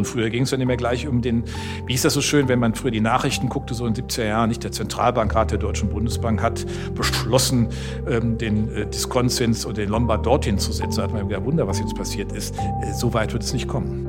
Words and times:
Und 0.00 0.06
früher 0.06 0.30
ging 0.30 0.44
es 0.44 0.50
dann 0.50 0.62
immer 0.62 0.78
gleich 0.78 1.06
um 1.06 1.20
den, 1.20 1.44
wie 1.84 1.92
hieß 1.92 2.00
das 2.00 2.14
so 2.14 2.22
schön, 2.22 2.48
wenn 2.48 2.58
man 2.58 2.74
früher 2.74 2.90
die 2.90 3.02
Nachrichten 3.02 3.50
guckte, 3.50 3.74
so 3.74 3.84
in 3.84 3.92
den 3.92 4.06
70er 4.06 4.24
Jahren, 4.24 4.48
nicht 4.48 4.64
der 4.64 4.72
Zentralbankrat 4.72 5.50
der 5.50 5.58
Deutschen 5.58 5.90
Bundesbank 5.90 6.40
hat 6.40 6.64
beschlossen, 6.94 7.68
ähm, 8.08 8.38
den 8.38 8.74
äh, 8.74 8.86
Diskonzins 8.86 9.66
und 9.66 9.76
den 9.76 9.90
Lombard 9.90 10.24
dorthin 10.24 10.58
zu 10.58 10.72
setzen. 10.72 10.96
Da 10.96 11.02
hat 11.02 11.12
man 11.12 11.28
gedacht, 11.28 11.44
Wunder, 11.44 11.68
was 11.68 11.80
jetzt 11.80 11.94
passiert 11.94 12.32
ist. 12.32 12.56
Äh, 12.56 12.94
so 12.94 13.12
weit 13.12 13.34
wird 13.34 13.42
es 13.42 13.52
nicht 13.52 13.68
kommen. 13.68 14.08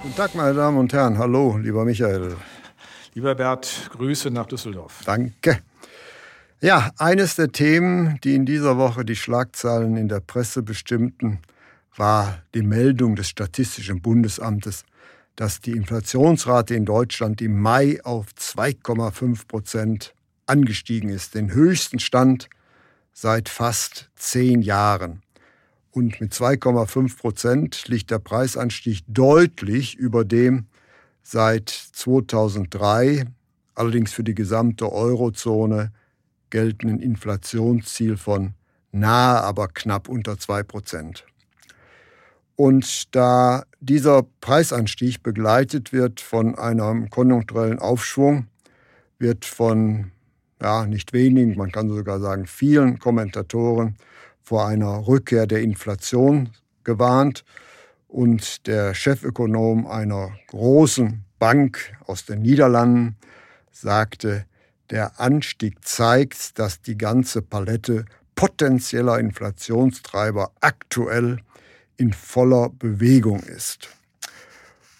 Guten 0.00 0.14
Tag, 0.14 0.36
meine 0.36 0.54
Damen 0.54 0.78
und 0.78 0.92
Herren. 0.92 1.18
Hallo, 1.18 1.58
lieber 1.60 1.84
Michael. 1.84 2.36
Lieber 3.14 3.34
Bert, 3.34 3.90
Grüße 3.96 4.30
nach 4.30 4.46
Düsseldorf. 4.46 5.00
Danke. 5.04 5.58
Ja, 6.60 6.92
eines 6.98 7.34
der 7.34 7.50
Themen, 7.50 8.20
die 8.22 8.36
in 8.36 8.46
dieser 8.46 8.78
Woche 8.78 9.04
die 9.04 9.16
Schlagzeilen 9.16 9.96
in 9.96 10.06
der 10.06 10.20
Presse 10.20 10.62
bestimmten, 10.62 11.40
war 11.96 12.42
die 12.54 12.62
Meldung 12.62 13.16
des 13.16 13.28
Statistischen 13.28 14.00
Bundesamtes, 14.00 14.84
dass 15.36 15.60
die 15.60 15.72
Inflationsrate 15.72 16.74
in 16.74 16.84
Deutschland 16.84 17.40
im 17.40 17.60
Mai 17.60 18.00
auf 18.04 18.26
2,5 18.38 19.46
Prozent 19.46 20.14
angestiegen 20.46 21.10
ist, 21.10 21.34
den 21.34 21.52
höchsten 21.52 21.98
Stand 21.98 22.48
seit 23.12 23.48
fast 23.48 24.10
zehn 24.16 24.62
Jahren. 24.62 25.22
Und 25.90 26.20
mit 26.20 26.32
2,5 26.32 27.18
Prozent 27.18 27.88
liegt 27.88 28.10
der 28.10 28.18
Preisanstieg 28.18 29.04
deutlich 29.06 29.94
über 29.94 30.24
dem 30.24 30.66
seit 31.22 31.68
2003, 31.68 33.26
allerdings 33.74 34.12
für 34.12 34.24
die 34.24 34.34
gesamte 34.34 34.90
Eurozone, 34.90 35.92
geltenden 36.50 36.98
Inflationsziel 36.98 38.16
von 38.16 38.54
nahe, 38.90 39.42
aber 39.42 39.68
knapp 39.68 40.08
unter 40.08 40.38
2 40.38 40.62
Prozent. 40.62 41.24
Und 42.56 43.14
da 43.14 43.64
dieser 43.80 44.24
Preisanstieg 44.40 45.22
begleitet 45.22 45.92
wird 45.92 46.20
von 46.20 46.56
einem 46.56 47.10
konjunkturellen 47.10 47.78
Aufschwung, 47.78 48.46
wird 49.18 49.44
von 49.44 50.12
ja, 50.60 50.86
nicht 50.86 51.12
wenigen, 51.12 51.56
man 51.56 51.72
kann 51.72 51.88
sogar 51.88 52.20
sagen 52.20 52.46
vielen 52.46 52.98
Kommentatoren 52.98 53.96
vor 54.42 54.66
einer 54.66 55.06
Rückkehr 55.06 55.46
der 55.46 55.62
Inflation 55.62 56.50
gewarnt. 56.84 57.44
Und 58.06 58.66
der 58.66 58.94
Chefökonom 58.94 59.86
einer 59.86 60.32
großen 60.48 61.24
Bank 61.38 61.96
aus 62.06 62.26
den 62.26 62.42
Niederlanden 62.42 63.16
sagte, 63.70 64.44
der 64.90 65.18
Anstieg 65.18 65.84
zeigt, 65.84 66.58
dass 66.58 66.82
die 66.82 66.98
ganze 66.98 67.40
Palette 67.40 68.04
potenzieller 68.34 69.18
Inflationstreiber 69.18 70.52
aktuell 70.60 71.38
in 71.96 72.12
voller 72.12 72.68
Bewegung 72.70 73.40
ist. 73.40 73.88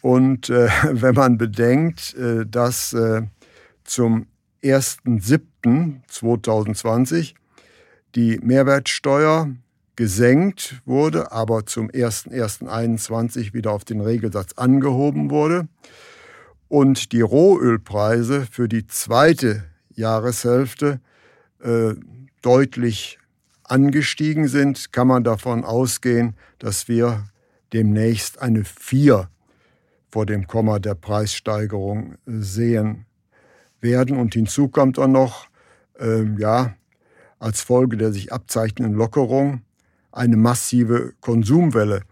Und 0.00 0.50
äh, 0.50 0.68
wenn 0.90 1.14
man 1.14 1.38
bedenkt, 1.38 2.14
äh, 2.14 2.44
dass 2.46 2.92
äh, 2.92 3.22
zum 3.84 4.26
1.7.2020 4.62 7.34
die 8.14 8.38
Mehrwertsteuer 8.42 9.50
gesenkt 9.96 10.82
wurde, 10.84 11.32
aber 11.32 11.64
zum 11.66 11.90
1.1.21 11.90 13.54
wieder 13.54 13.72
auf 13.72 13.84
den 13.84 14.00
Regelsatz 14.00 14.52
angehoben 14.54 15.30
wurde 15.30 15.68
und 16.68 17.12
die 17.12 17.20
Rohölpreise 17.20 18.46
für 18.50 18.68
die 18.68 18.86
zweite 18.86 19.64
Jahreshälfte 19.94 21.00
äh, 21.62 21.94
deutlich 22.40 23.18
angestiegen 23.72 24.48
sind, 24.48 24.92
kann 24.92 25.08
man 25.08 25.24
davon 25.24 25.64
ausgehen, 25.64 26.36
dass 26.58 26.88
wir 26.88 27.24
demnächst 27.72 28.40
eine 28.40 28.64
4 28.64 29.30
vor 30.10 30.26
dem 30.26 30.46
Komma 30.46 30.78
der 30.78 30.94
Preissteigerung 30.94 32.16
sehen 32.26 33.06
werden. 33.80 34.18
Und 34.18 34.34
hinzu 34.34 34.68
kommt 34.68 34.98
auch 34.98 35.08
noch, 35.08 35.46
äh, 35.98 36.24
ja, 36.38 36.74
als 37.38 37.62
Folge 37.62 37.96
der 37.96 38.12
sich 38.12 38.30
abzeichnenden 38.30 38.94
Lockerung 38.94 39.62
eine 40.12 40.36
massive 40.36 41.14
Konsumwelle, 41.22 42.02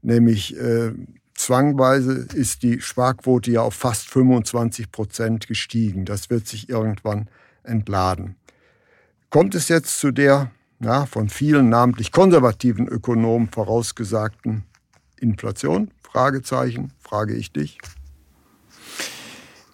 nämlich 0.00 0.58
äh, 0.58 0.92
zwangweise 1.34 2.26
ist 2.34 2.62
die 2.62 2.80
Sparquote 2.80 3.50
ja 3.50 3.60
auf 3.60 3.74
fast 3.74 4.08
25 4.08 4.90
Prozent 4.90 5.46
gestiegen. 5.46 6.06
Das 6.06 6.30
wird 6.30 6.46
sich 6.46 6.70
irgendwann 6.70 7.28
entladen. 7.62 8.36
Kommt 9.28 9.54
es 9.54 9.68
jetzt 9.68 9.98
zu 9.98 10.10
der 10.10 10.50
ja, 10.80 11.06
von 11.06 11.28
vielen 11.28 11.68
namentlich 11.68 12.10
konservativen 12.10 12.88
Ökonomen 12.88 13.48
vorausgesagten 13.48 14.64
Inflation? 15.18 15.90
Fragezeichen, 16.02 16.92
frage 16.98 17.34
ich 17.34 17.52
dich. 17.52 17.78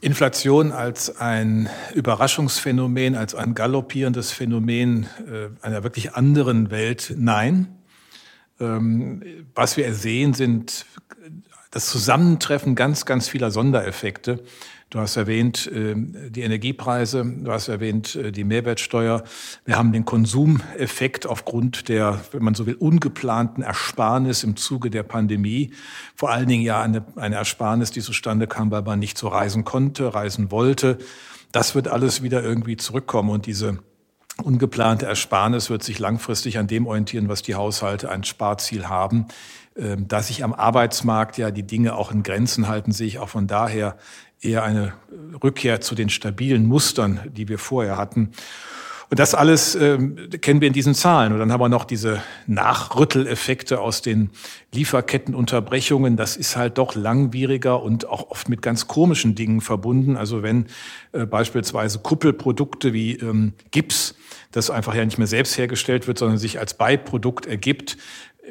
Inflation 0.01 0.73
als 0.73 1.17
ein 1.17 1.69
Überraschungsphänomen, 1.95 3.15
als 3.15 3.35
ein 3.35 3.55
galoppierendes 3.55 4.33
Phänomen 4.33 5.07
äh, 5.27 5.49
einer 5.65 5.83
wirklich 5.83 6.15
anderen 6.15 6.71
Welt, 6.71 7.15
nein. 7.17 7.69
Ähm, 8.61 9.23
was 9.55 9.77
wir 9.77 9.93
sehen, 9.95 10.35
sind 10.35 10.87
das 11.71 11.87
Zusammentreffen 11.87 12.75
ganz, 12.75 13.05
ganz 13.05 13.29
vieler 13.29 13.51
Sondereffekte. 13.51 14.45
Du 14.89 15.01
hast 15.01 15.17
erwähnt 15.17 15.69
ähm, 15.75 16.15
die 16.31 16.43
Energiepreise, 16.43 17.25
du 17.25 17.51
hast 17.51 17.67
erwähnt 17.67 18.15
äh, 18.15 18.31
die 18.31 18.45
Mehrwertsteuer. 18.45 19.25
Wir 19.65 19.77
haben 19.77 19.93
den 19.93 20.05
Konsumeffekt 20.05 21.27
aufgrund 21.27 21.89
der, 21.89 22.21
wenn 22.31 22.45
man 22.45 22.55
so 22.55 22.67
will, 22.67 22.77
ungeplanten 22.77 23.65
Ersparnis 23.65 24.45
im 24.45 24.55
Zuge 24.55 24.89
der 24.91 25.03
Pandemie. 25.03 25.73
Vor 26.15 26.31
allen 26.31 26.47
Dingen 26.47 26.63
ja 26.63 26.81
eine, 26.81 27.05
eine 27.17 27.35
Ersparnis, 27.35 27.91
die 27.91 28.01
zustande 28.01 28.47
kam, 28.47 28.71
weil 28.71 28.83
man 28.83 29.01
nicht 29.01 29.19
so 29.19 29.27
reisen 29.27 29.65
konnte, 29.65 30.15
reisen 30.15 30.53
wollte. 30.53 30.99
Das 31.51 31.75
wird 31.75 31.89
alles 31.89 32.23
wieder 32.23 32.45
irgendwie 32.45 32.77
zurückkommen 32.77 33.31
und 33.31 33.47
diese 33.47 33.81
ungeplante 34.41 35.07
Ersparnis 35.07 35.69
wird 35.69 35.83
sich 35.83 35.99
langfristig 35.99 36.59
an 36.59 36.69
dem 36.69 36.87
orientieren, 36.87 37.29
was 37.29 37.43
die 37.43 37.57
Haushalte 37.57 38.09
ein 38.09 38.23
Sparziel 38.23 38.87
haben. 38.89 39.27
Ähm, 39.79 40.09
dass 40.09 40.29
sich 40.29 40.43
am 40.43 40.55
Arbeitsmarkt 40.55 41.37
ja 41.37 41.51
die 41.51 41.63
Dinge 41.63 41.97
auch 41.97 42.11
in 42.11 42.23
Grenzen 42.23 42.67
halten, 42.67 42.93
sehe 42.93 43.07
ich 43.07 43.19
auch 43.19 43.29
von 43.29 43.47
daher 43.47 43.97
eher 44.41 44.63
eine 44.63 44.95
Rückkehr 45.43 45.81
zu 45.81 45.95
den 45.95 46.09
stabilen 46.09 46.67
Mustern, 46.67 47.21
die 47.33 47.49
wir 47.49 47.59
vorher 47.59 47.97
hatten. 47.97 48.33
Und 49.09 49.21
das 49.21 49.35
alles 49.37 49.77
ähm, 49.77 50.17
kennen 50.41 50.61
wir 50.61 50.67
in 50.67 50.75
diesen 50.75 50.95
Zahlen. 50.95 51.33
Und 51.33 51.39
dann 51.39 51.53
haben 51.53 51.61
wir 51.61 51.69
noch 51.69 51.85
diese 51.85 52.23
Nachrütteleffekte 52.49 53.81
aus 53.81 54.03
den 54.03 54.31
Lieferkettenunterbrechungen. 54.75 56.17
Das 56.17 56.37
ist 56.37 56.57
halt 56.57 56.77
doch 56.79 56.97
langwieriger 56.97 57.83
und 57.83 58.09
auch 58.09 58.31
oft 58.31 58.49
mit 58.49 58.63
ganz 58.63 58.89
komischen 58.89 59.37
Dingen 59.37 59.61
verbunden. 59.61 60.17
Also 60.17 60.43
wenn 60.43 60.67
äh, 61.13 61.25
beispielsweise 61.25 62.01
Kuppelprodukte 62.01 62.93
wie 62.93 63.13
ähm, 63.17 63.53
Gips, 63.71 64.17
das 64.51 64.71
einfach 64.71 64.95
ja 64.95 65.05
nicht 65.05 65.19
mehr 65.19 65.29
selbst 65.29 65.57
hergestellt 65.57 66.09
wird, 66.09 66.19
sondern 66.19 66.39
sich 66.39 66.59
als 66.59 66.75
Beiprodukt 66.75 67.47
ergibt, 67.47 67.97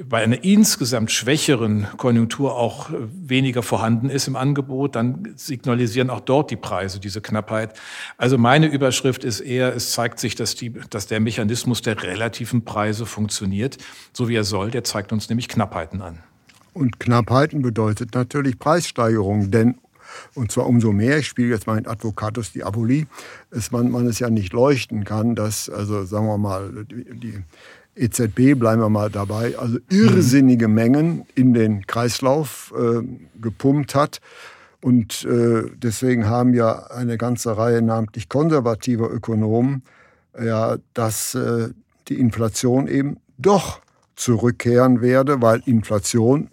bei 0.03 0.23
einer 0.23 0.43
insgesamt 0.43 1.11
schwächeren 1.11 1.87
Konjunktur 1.97 2.55
auch 2.55 2.89
äh, 2.89 2.95
weniger 3.09 3.63
vorhanden 3.63 4.09
ist 4.09 4.27
im 4.27 4.35
Angebot, 4.35 4.95
dann 4.95 5.33
signalisieren 5.35 6.09
auch 6.09 6.19
dort 6.19 6.51
die 6.51 6.55
Preise 6.57 6.99
diese 6.99 7.21
Knappheit. 7.21 7.73
Also 8.17 8.37
meine 8.37 8.67
Überschrift 8.67 9.23
ist 9.23 9.39
eher, 9.39 9.73
es 9.75 9.91
zeigt 9.91 10.19
sich, 10.19 10.35
dass, 10.35 10.55
die, 10.55 10.73
dass 10.89 11.07
der 11.07 11.19
Mechanismus 11.19 11.81
der 11.81 12.01
relativen 12.01 12.65
Preise 12.65 13.05
funktioniert, 13.05 13.77
so 14.11 14.27
wie 14.27 14.35
er 14.35 14.43
soll. 14.43 14.71
Der 14.71 14.83
zeigt 14.83 15.13
uns 15.13 15.29
nämlich 15.29 15.47
Knappheiten 15.47 16.01
an. 16.01 16.19
Und 16.73 16.99
Knappheiten 16.99 17.61
bedeutet 17.61 18.13
natürlich 18.15 18.59
Preissteigerung, 18.59 19.49
denn 19.49 19.75
und 20.33 20.51
zwar 20.51 20.67
umso 20.67 20.91
mehr, 20.91 21.19
ich 21.19 21.27
spiele 21.27 21.49
jetzt 21.49 21.67
in 21.67 21.87
Advocatus 21.87 22.51
Diaboli, 22.51 23.07
ist 23.51 23.71
man, 23.71 23.91
man 23.91 24.07
es 24.07 24.19
ja 24.19 24.29
nicht 24.29 24.53
leuchten 24.53 25.03
kann, 25.03 25.35
dass, 25.35 25.69
also 25.69 26.03
sagen 26.05 26.27
wir 26.27 26.37
mal, 26.37 26.85
die, 26.85 27.19
die 27.19 27.43
EZB, 27.95 28.55
bleiben 28.57 28.81
wir 28.81 28.89
mal 28.89 29.09
dabei, 29.09 29.57
also 29.57 29.77
irrsinnige 29.89 30.67
Mengen 30.67 31.25
in 31.35 31.53
den 31.53 31.87
Kreislauf 31.87 32.73
äh, 32.77 33.01
gepumpt 33.41 33.95
hat. 33.95 34.19
Und 34.81 35.23
äh, 35.25 35.63
deswegen 35.77 36.27
haben 36.27 36.53
ja 36.53 36.87
eine 36.87 37.17
ganze 37.17 37.57
Reihe 37.57 37.81
namentlich 37.81 38.29
konservativer 38.29 39.09
Ökonomen 39.11 39.81
ja, 40.43 40.77
dass 40.93 41.35
äh, 41.35 41.69
die 42.07 42.19
Inflation 42.19 42.87
eben 42.87 43.17
doch 43.37 43.81
zurückkehren 44.15 45.01
werde, 45.01 45.41
weil 45.41 45.61
Inflation 45.65 46.49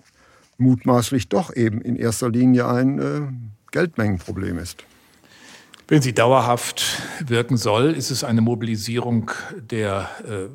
mutmaßlich 0.58 1.28
doch 1.28 1.54
eben 1.54 1.80
in 1.80 1.96
erster 1.96 2.30
Linie 2.30 2.68
ein 2.68 2.98
äh, 2.98 3.20
Geldmengenproblem 3.70 4.58
ist. 4.58 4.84
Wenn 5.92 6.00
sie 6.00 6.14
dauerhaft 6.14 7.02
wirken 7.20 7.58
soll, 7.58 7.90
ist 7.90 8.10
es 8.10 8.24
eine 8.24 8.40
Mobilisierung 8.40 9.30
der 9.54 10.08
äh, 10.26 10.48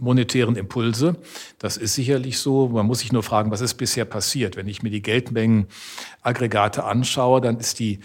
monetären 0.00 0.56
Impulse. 0.56 1.16
Das 1.58 1.76
ist 1.76 1.94
sicherlich 1.94 2.38
so. 2.38 2.68
Man 2.68 2.86
muss 2.86 3.00
sich 3.00 3.12
nur 3.12 3.22
fragen, 3.22 3.50
was 3.50 3.60
ist 3.60 3.74
bisher 3.74 4.06
passiert. 4.06 4.56
Wenn 4.56 4.68
ich 4.68 4.82
mir 4.82 4.88
die 4.88 5.02
Geldmengenaggregate 5.02 6.84
anschaue, 6.84 7.42
dann 7.42 7.58
ist 7.58 7.80
die 7.80 8.00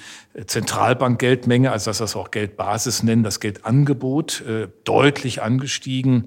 Zentralbankgeldmenge, 0.45 1.71
also 1.71 1.89
das, 1.89 2.01
was 2.01 2.17
wir 2.17 2.19
auch 2.19 2.31
Geldbasis 2.31 3.01
nennen, 3.01 3.23
das 3.23 3.39
Geldangebot, 3.39 4.41
äh, 4.41 4.67
deutlich 4.83 5.41
angestiegen 5.41 6.25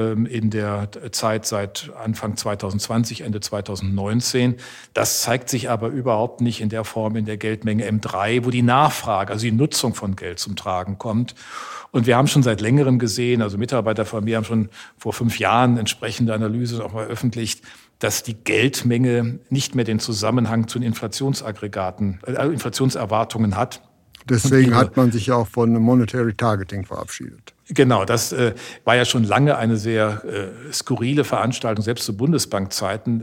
in 0.00 0.50
der 0.50 0.88
Zeit 1.12 1.46
seit 1.46 1.90
Anfang 2.02 2.36
2020, 2.36 3.22
Ende 3.22 3.40
2019. 3.40 4.56
Das 4.94 5.22
zeigt 5.22 5.48
sich 5.48 5.70
aber 5.70 5.88
überhaupt 5.88 6.40
nicht 6.40 6.60
in 6.60 6.68
der 6.68 6.84
Form 6.84 7.16
in 7.16 7.24
der 7.24 7.36
Geldmenge 7.36 7.88
M3, 7.88 8.44
wo 8.44 8.50
die 8.50 8.62
Nachfrage, 8.62 9.32
also 9.32 9.44
die 9.44 9.52
Nutzung 9.52 9.94
von 9.94 10.16
Geld 10.16 10.38
zum 10.38 10.56
Tragen 10.56 10.98
kommt. 10.98 11.34
Und 11.92 12.06
wir 12.06 12.16
haben 12.16 12.28
schon 12.28 12.42
seit 12.42 12.60
längerem 12.60 12.98
gesehen, 12.98 13.42
also 13.42 13.58
Mitarbeiter 13.58 14.04
von 14.04 14.24
mir 14.24 14.36
haben 14.36 14.44
schon 14.44 14.68
vor 14.96 15.12
fünf 15.12 15.38
Jahren 15.38 15.76
entsprechende 15.76 16.34
Analyse 16.34 16.84
auch 16.84 16.92
veröffentlicht, 16.92 17.62
dass 17.98 18.22
die 18.22 18.34
Geldmenge 18.34 19.40
nicht 19.50 19.74
mehr 19.74 19.84
den 19.84 19.98
Zusammenhang 19.98 20.68
zu 20.68 20.78
den 20.78 20.88
Inflationsaggregaten, 20.88 22.20
äh, 22.26 22.46
Inflationserwartungen 22.46 23.56
hat. 23.56 23.82
Deswegen 24.28 24.74
hat 24.74 24.96
man 24.96 25.12
sich 25.12 25.26
ja 25.26 25.34
auch 25.36 25.48
von 25.48 25.72
Monetary 25.72 26.34
Targeting 26.34 26.84
verabschiedet. 26.84 27.54
Genau, 27.72 28.04
das 28.04 28.32
äh, 28.32 28.54
war 28.84 28.96
ja 28.96 29.04
schon 29.04 29.22
lange 29.22 29.56
eine 29.56 29.76
sehr 29.76 30.24
äh, 30.24 30.72
skurrile 30.72 31.22
Veranstaltung, 31.22 31.84
selbst 31.84 32.04
zu 32.04 32.16
Bundesbankzeiten. 32.16 33.20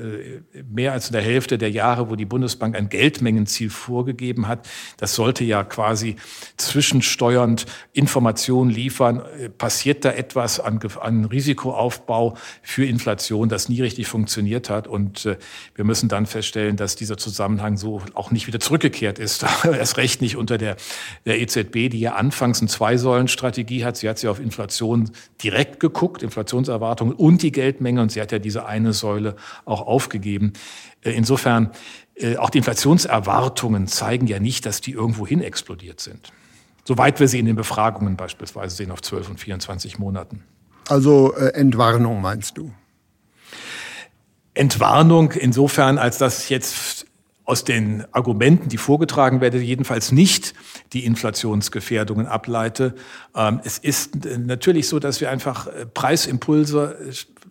Äh, 0.54 0.64
mehr 0.64 0.94
als 0.94 1.08
in 1.08 1.14
der 1.14 1.22
Hälfte 1.22 1.58
der 1.58 1.70
Jahre, 1.70 2.10
wo 2.10 2.16
die 2.16 2.24
Bundesbank 2.24 2.74
ein 2.74 2.88
Geldmengenziel 2.88 3.70
vorgegeben 3.70 4.48
hat, 4.48 4.66
das 4.96 5.16
sollte 5.16 5.44
ja 5.44 5.66
quasi 5.66 6.16
zwischensteuernd 6.56 7.66
Informationen 7.92 8.72
liefern. 8.72 9.22
Äh, 9.38 9.50
passiert 9.50 10.06
da 10.06 10.12
etwas 10.12 10.62
an, 10.62 10.80
an 11.02 11.26
Risikoaufbau 11.26 12.38
für 12.62 12.86
Inflation, 12.86 13.50
das 13.50 13.68
nie 13.68 13.82
richtig 13.82 14.08
funktioniert 14.08 14.70
hat? 14.70 14.88
Und 14.88 15.26
äh, 15.26 15.38
wir 15.76 15.84
müssen 15.84 16.08
dann 16.08 16.26
feststellen, 16.26 16.78
dass 16.78 16.96
dieser 16.96 17.18
Zusammenhang 17.18 17.76
so 17.76 18.02
auch 18.14 18.32
nicht 18.32 18.48
wieder 18.48 18.62
zurückgekehrt 18.62 19.20
ist. 19.20 19.44
Erst 19.64 19.98
recht 19.98 20.22
nicht 20.22 20.38
unter 20.38 20.58
der, 20.58 20.78
der 21.26 21.42
EZB, 21.42 21.90
die 21.90 22.00
ja 22.00 22.14
anfangs 22.14 22.62
eine 22.62 22.70
Zwei-Säulen-Strategie 22.70 23.84
hat. 23.84 23.98
Sie 23.98 24.08
hat 24.08 24.20
sie 24.20 24.30
auf 24.30 24.37
Inflation 24.40 25.12
direkt 25.44 25.80
geguckt, 25.80 26.24
Inflationserwartungen 26.24 27.14
und 27.16 27.42
die 27.42 27.52
Geldmenge. 27.52 28.02
Und 28.02 28.12
sie 28.12 28.22
hat 28.22 28.32
ja 28.32 28.40
diese 28.40 28.66
eine 28.66 28.94
Säule 28.94 29.36
auch 29.66 29.82
aufgegeben. 29.82 30.54
Äh, 31.02 31.12
insofern, 31.12 31.72
äh, 32.16 32.38
auch 32.38 32.50
die 32.50 32.60
Inflationserwartungen 32.60 33.88
zeigen 33.88 34.28
ja 34.28 34.40
nicht, 34.40 34.66
dass 34.66 34.82
die 34.82 34.92
irgendwo 34.92 35.28
hin 35.28 35.42
explodiert 35.42 36.00
sind. 36.00 36.32
Soweit 36.84 37.20
wir 37.20 37.28
sie 37.28 37.40
in 37.40 37.46
den 37.46 37.56
Befragungen 37.56 38.16
beispielsweise 38.16 38.76
sehen 38.76 38.92
auf 38.92 39.02
12 39.02 39.32
und 39.32 39.40
24 39.40 40.00
Monaten. 40.00 40.44
Also 40.88 41.36
äh, 41.36 41.50
Entwarnung 41.54 42.22
meinst 42.22 42.58
du? 42.58 42.72
Entwarnung 44.54 45.32
insofern, 45.32 45.98
als 45.98 46.18
dass 46.18 46.50
jetzt 46.50 47.07
aus 47.48 47.64
den 47.64 48.04
Argumenten, 48.12 48.68
die 48.68 48.78
vorgetragen 48.78 49.40
werden, 49.40 49.62
jedenfalls 49.62 50.12
nicht 50.12 50.54
die 50.92 51.06
Inflationsgefährdungen 51.06 52.28
ableite. 52.28 52.94
Ähm, 53.34 53.62
es 53.64 53.78
ist 53.78 54.18
natürlich 54.38 54.90
so, 54.90 55.00
dass 55.00 55.22
wir 55.22 55.32
einfach 55.32 55.68
äh, 55.68 55.86
Preisimpulse 55.86 56.98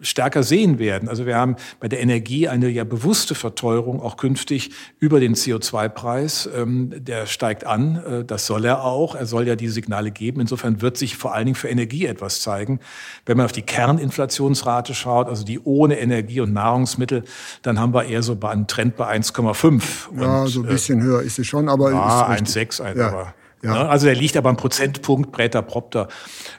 stärker 0.01 0.43
sehen 0.43 0.79
werden. 0.79 1.09
Also 1.09 1.27
wir 1.27 1.37
haben 1.37 1.57
bei 1.81 1.89
der 1.89 2.01
Energie 2.01 2.49
eine 2.49 2.69
ja 2.69 2.85
bewusste 2.85 3.35
Verteuerung 3.35 4.01
auch 4.01 4.17
künftig 4.17 4.71
über 4.99 5.21
den 5.21 5.35
CO2-Preis. 5.35 6.49
Ähm, 6.55 6.93
der 6.97 7.27
steigt 7.27 7.65
an, 7.65 7.97
äh, 8.05 8.25
das 8.25 8.47
soll 8.47 8.65
er 8.65 8.85
auch. 8.85 9.15
Er 9.15 9.27
soll 9.27 9.47
ja 9.47 9.57
die 9.57 9.69
Signale 9.69 10.11
geben. 10.11 10.41
Insofern 10.41 10.83
wird 10.83 10.97
sich 10.97 11.17
vor 11.17 11.35
allen 11.35 11.47
Dingen 11.47 11.57
für 11.57 11.69
Energie 11.69 12.07
etwas 12.07 12.41
zeigen. 12.41 12.81
Wenn 13.25 13.37
man 13.37 13.47
auf 13.47 13.53
die 13.53 13.63
Kerninflationsrate 13.63 14.95
schaut, 14.95 15.29
also 15.29 15.45
die 15.45 15.61
ohne 15.61 15.99
Energie 15.99 16.41
und 16.41 16.53
Nahrungsmittel, 16.53 17.25
dann 17.63 17.81
haben 17.81 17.95
wir 17.95 18.05
eher 18.05 18.23
so 18.23 18.37
bei 18.37 18.51
einem 18.51 18.67
Trend 18.67 18.97
bei 18.97 19.15
1,5. 19.15 19.83
Ja, 20.21 20.47
so 20.47 20.61
ein 20.61 20.67
bisschen 20.67 21.01
äh, 21.01 21.05
höher 21.05 21.23
ist 21.23 21.39
es 21.39 21.47
schon, 21.47 21.69
aber 21.69 21.93
ja, 21.93 22.29
1,6, 22.31 22.97
ja. 22.97 23.09
aber 23.09 23.35
ja. 23.63 23.73
Ne? 23.73 23.89
Also 23.89 24.07
der 24.07 24.15
liegt 24.15 24.37
aber 24.37 24.51
ein 24.51 24.57
Prozentpunkt 24.57 25.33
Breiter 25.33 25.63
Propter 25.63 26.09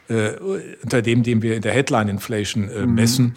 äh, 0.09 0.31
unter 0.83 1.01
dem, 1.01 1.23
den 1.23 1.41
wir 1.41 1.55
in 1.55 1.61
der 1.61 1.73
Headline 1.73 2.09
Inflation 2.09 2.69
äh, 2.69 2.85
mhm. 2.85 2.93
messen. 2.93 3.25
Mhm. 3.25 3.33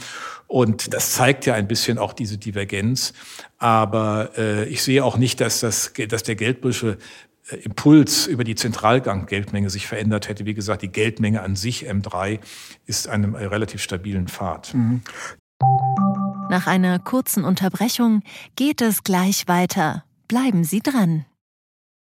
Und 0.46 0.94
das 0.94 1.12
zeigt 1.12 1.46
ja 1.46 1.54
ein 1.54 1.68
bisschen 1.68 1.98
auch 1.98 2.12
diese 2.12 2.36
Divergenz. 2.36 3.12
Aber 3.58 4.30
äh, 4.36 4.68
ich 4.68 4.82
sehe 4.82 5.04
auch 5.04 5.16
nicht, 5.16 5.40
dass, 5.40 5.60
das, 5.60 5.92
dass 6.08 6.24
der 6.24 6.34
geldbüsche 6.34 6.98
äh, 7.50 7.56
Impuls 7.56 8.26
über 8.26 8.42
die 8.42 8.56
Zentralgang-Geldmenge 8.56 9.70
sich 9.70 9.86
verändert 9.86 10.28
hätte. 10.28 10.46
Wie 10.46 10.54
gesagt, 10.54 10.82
die 10.82 10.90
Geldmenge 10.90 11.42
an 11.42 11.54
sich, 11.54 11.88
M3, 11.88 12.40
ist 12.86 13.08
einem 13.08 13.34
äh, 13.34 13.44
relativ 13.44 13.80
stabilen 13.80 14.26
Pfad. 14.26 14.74
Mhm. 14.74 15.02
Nach 16.48 16.66
einer 16.66 16.98
kurzen 16.98 17.44
Unterbrechung 17.44 18.22
geht 18.56 18.80
es 18.80 19.04
gleich 19.04 19.46
weiter. 19.46 20.04
Bleiben 20.26 20.64
Sie 20.64 20.80
dran. 20.80 21.26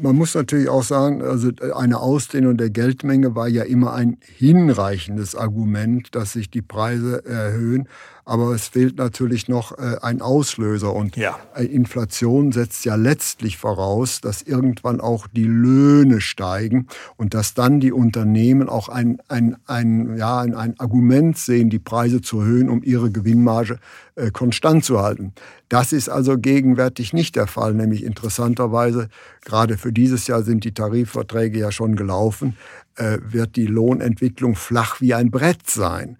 man 0.00 0.16
muss 0.16 0.34
natürlich 0.34 0.68
auch 0.68 0.84
sagen, 0.84 1.22
also 1.22 1.50
eine 1.74 1.98
Ausdehnung 2.00 2.56
der 2.56 2.70
Geldmenge 2.70 3.34
war 3.34 3.48
ja 3.48 3.64
immer 3.64 3.94
ein 3.94 4.18
hinreichendes 4.20 5.34
Argument, 5.34 6.14
dass 6.14 6.32
sich 6.32 6.50
die 6.50 6.62
Preise 6.62 7.24
erhöhen. 7.24 7.88
Aber 8.28 8.54
es 8.54 8.68
fehlt 8.68 8.98
natürlich 8.98 9.48
noch 9.48 9.78
äh, 9.78 9.96
ein 10.02 10.20
Auslöser. 10.20 10.94
Und 10.94 11.16
ja. 11.16 11.38
Inflation 11.56 12.52
setzt 12.52 12.84
ja 12.84 12.94
letztlich 12.94 13.56
voraus, 13.56 14.20
dass 14.20 14.42
irgendwann 14.42 15.00
auch 15.00 15.28
die 15.28 15.46
Löhne 15.46 16.20
steigen 16.20 16.88
und 17.16 17.32
dass 17.32 17.54
dann 17.54 17.80
die 17.80 17.90
Unternehmen 17.90 18.68
auch 18.68 18.90
ein, 18.90 19.16
ein, 19.28 19.56
ein, 19.64 20.18
ja, 20.18 20.40
ein, 20.40 20.54
ein 20.54 20.78
Argument 20.78 21.38
sehen, 21.38 21.70
die 21.70 21.78
Preise 21.78 22.20
zu 22.20 22.40
erhöhen, 22.40 22.68
um 22.68 22.82
ihre 22.82 23.10
Gewinnmarge 23.10 23.78
äh, 24.14 24.30
konstant 24.30 24.84
zu 24.84 25.00
halten. 25.00 25.32
Das 25.70 25.94
ist 25.94 26.10
also 26.10 26.36
gegenwärtig 26.36 27.14
nicht 27.14 27.34
der 27.34 27.46
Fall, 27.46 27.72
nämlich 27.72 28.04
interessanterweise, 28.04 29.08
gerade 29.42 29.78
für 29.78 29.90
dieses 29.90 30.26
Jahr 30.26 30.42
sind 30.42 30.64
die 30.64 30.74
Tarifverträge 30.74 31.58
ja 31.58 31.72
schon 31.72 31.96
gelaufen, 31.96 32.58
äh, 32.96 33.16
wird 33.26 33.56
die 33.56 33.66
Lohnentwicklung 33.66 34.54
flach 34.54 35.00
wie 35.00 35.14
ein 35.14 35.30
Brett 35.30 35.70
sein. 35.70 36.18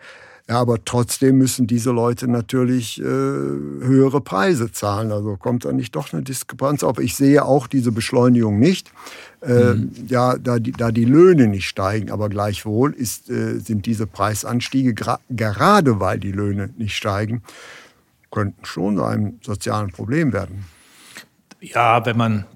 Ja, 0.48 0.60
aber 0.60 0.82
trotzdem 0.82 1.36
müssen 1.36 1.66
diese 1.66 1.90
Leute 1.90 2.26
natürlich 2.26 2.98
äh, 2.98 3.04
höhere 3.04 4.22
Preise 4.22 4.72
zahlen. 4.72 5.12
Also 5.12 5.36
kommt 5.36 5.66
da 5.66 5.72
nicht 5.72 5.94
doch 5.94 6.10
eine 6.14 6.22
Diskrepanz 6.22 6.82
auf. 6.82 6.98
Ich 6.98 7.16
sehe 7.16 7.44
auch 7.44 7.66
diese 7.66 7.92
Beschleunigung 7.92 8.58
nicht, 8.58 8.90
äh, 9.42 9.74
mhm. 9.74 9.92
ja, 10.08 10.38
da 10.38 10.58
die, 10.58 10.72
da 10.72 10.90
die 10.90 11.04
Löhne 11.04 11.48
nicht 11.48 11.68
steigen. 11.68 12.10
Aber 12.10 12.30
gleichwohl 12.30 12.94
ist, 12.94 13.28
äh, 13.28 13.58
sind 13.58 13.84
diese 13.84 14.06
Preisanstiege, 14.06 14.94
gerade 15.28 16.00
weil 16.00 16.18
die 16.18 16.32
Löhne 16.32 16.70
nicht 16.78 16.96
steigen, 16.96 17.42
könnten 18.30 18.64
schon 18.64 18.96
zu 18.96 19.04
einem 19.04 19.38
sozialen 19.42 19.90
Problem 19.90 20.32
werden. 20.32 20.64
Ja, 21.60 22.06
wenn 22.06 22.16
man 22.16 22.46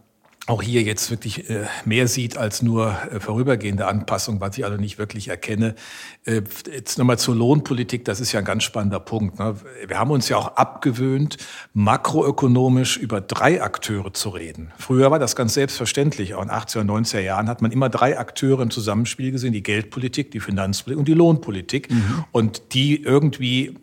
auch 0.47 0.61
hier 0.61 0.83
jetzt 0.83 1.11
wirklich 1.11 1.49
äh, 1.51 1.67
mehr 1.85 2.09
sieht 2.09 2.37
als 2.37 2.63
nur 2.63 2.97
äh, 3.13 3.21
vorübergehende 3.21 3.87
Anpassung, 3.87 4.41
was 4.41 4.59
ich 4.59 4.65
also 4.65 4.77
nicht 4.77 4.99
wirklich 4.99 5.29
erkenne. 5.29 5.77
Äh, 6.25 6.43
jetzt 6.73 6.99
nochmal 6.99 7.19
zur 7.19 7.37
Lohnpolitik, 7.37 8.05
das 8.05 8.19
ist 8.19 8.33
ja 8.33 8.41
ein 8.41 8.45
ganz 8.45 8.65
spannender 8.65 8.99
Punkt. 8.99 9.39
Ne? 9.39 9.55
Wir 9.87 10.01
haben 10.01 10.11
uns 10.11 10.29
ja 10.29 10.37
auch 10.37 10.57
abgewöhnt, 10.57 11.37
makroökonomisch 11.75 12.97
über 12.97 13.21
drei 13.21 13.63
Akteure 13.63 14.13
zu 14.13 14.31
reden. 14.31 14.73
Früher 14.79 15.13
war 15.13 15.21
das 15.21 15.37
ganz 15.37 15.55
selbstverständlich. 15.55 16.35
Auch 16.35 16.43
in 16.43 16.51
80er 16.51 16.81
und 16.81 16.91
90er 16.91 17.21
Jahren 17.21 17.49
hat 17.49 17.63
man 17.63 17.71
immer 17.71 17.89
drei 17.89 18.19
Akteure 18.19 18.63
im 18.63 18.71
Zusammenspiel 18.71 19.31
gesehen, 19.31 19.53
die 19.53 19.63
Geldpolitik, 19.63 20.33
die 20.33 20.41
Finanzpolitik 20.41 20.99
und 20.99 21.07
die 21.07 21.15
Lohnpolitik. 21.15 21.89
Mhm. 21.89 22.25
Und 22.33 22.75
die 22.75 23.01
irgendwie 23.01 23.77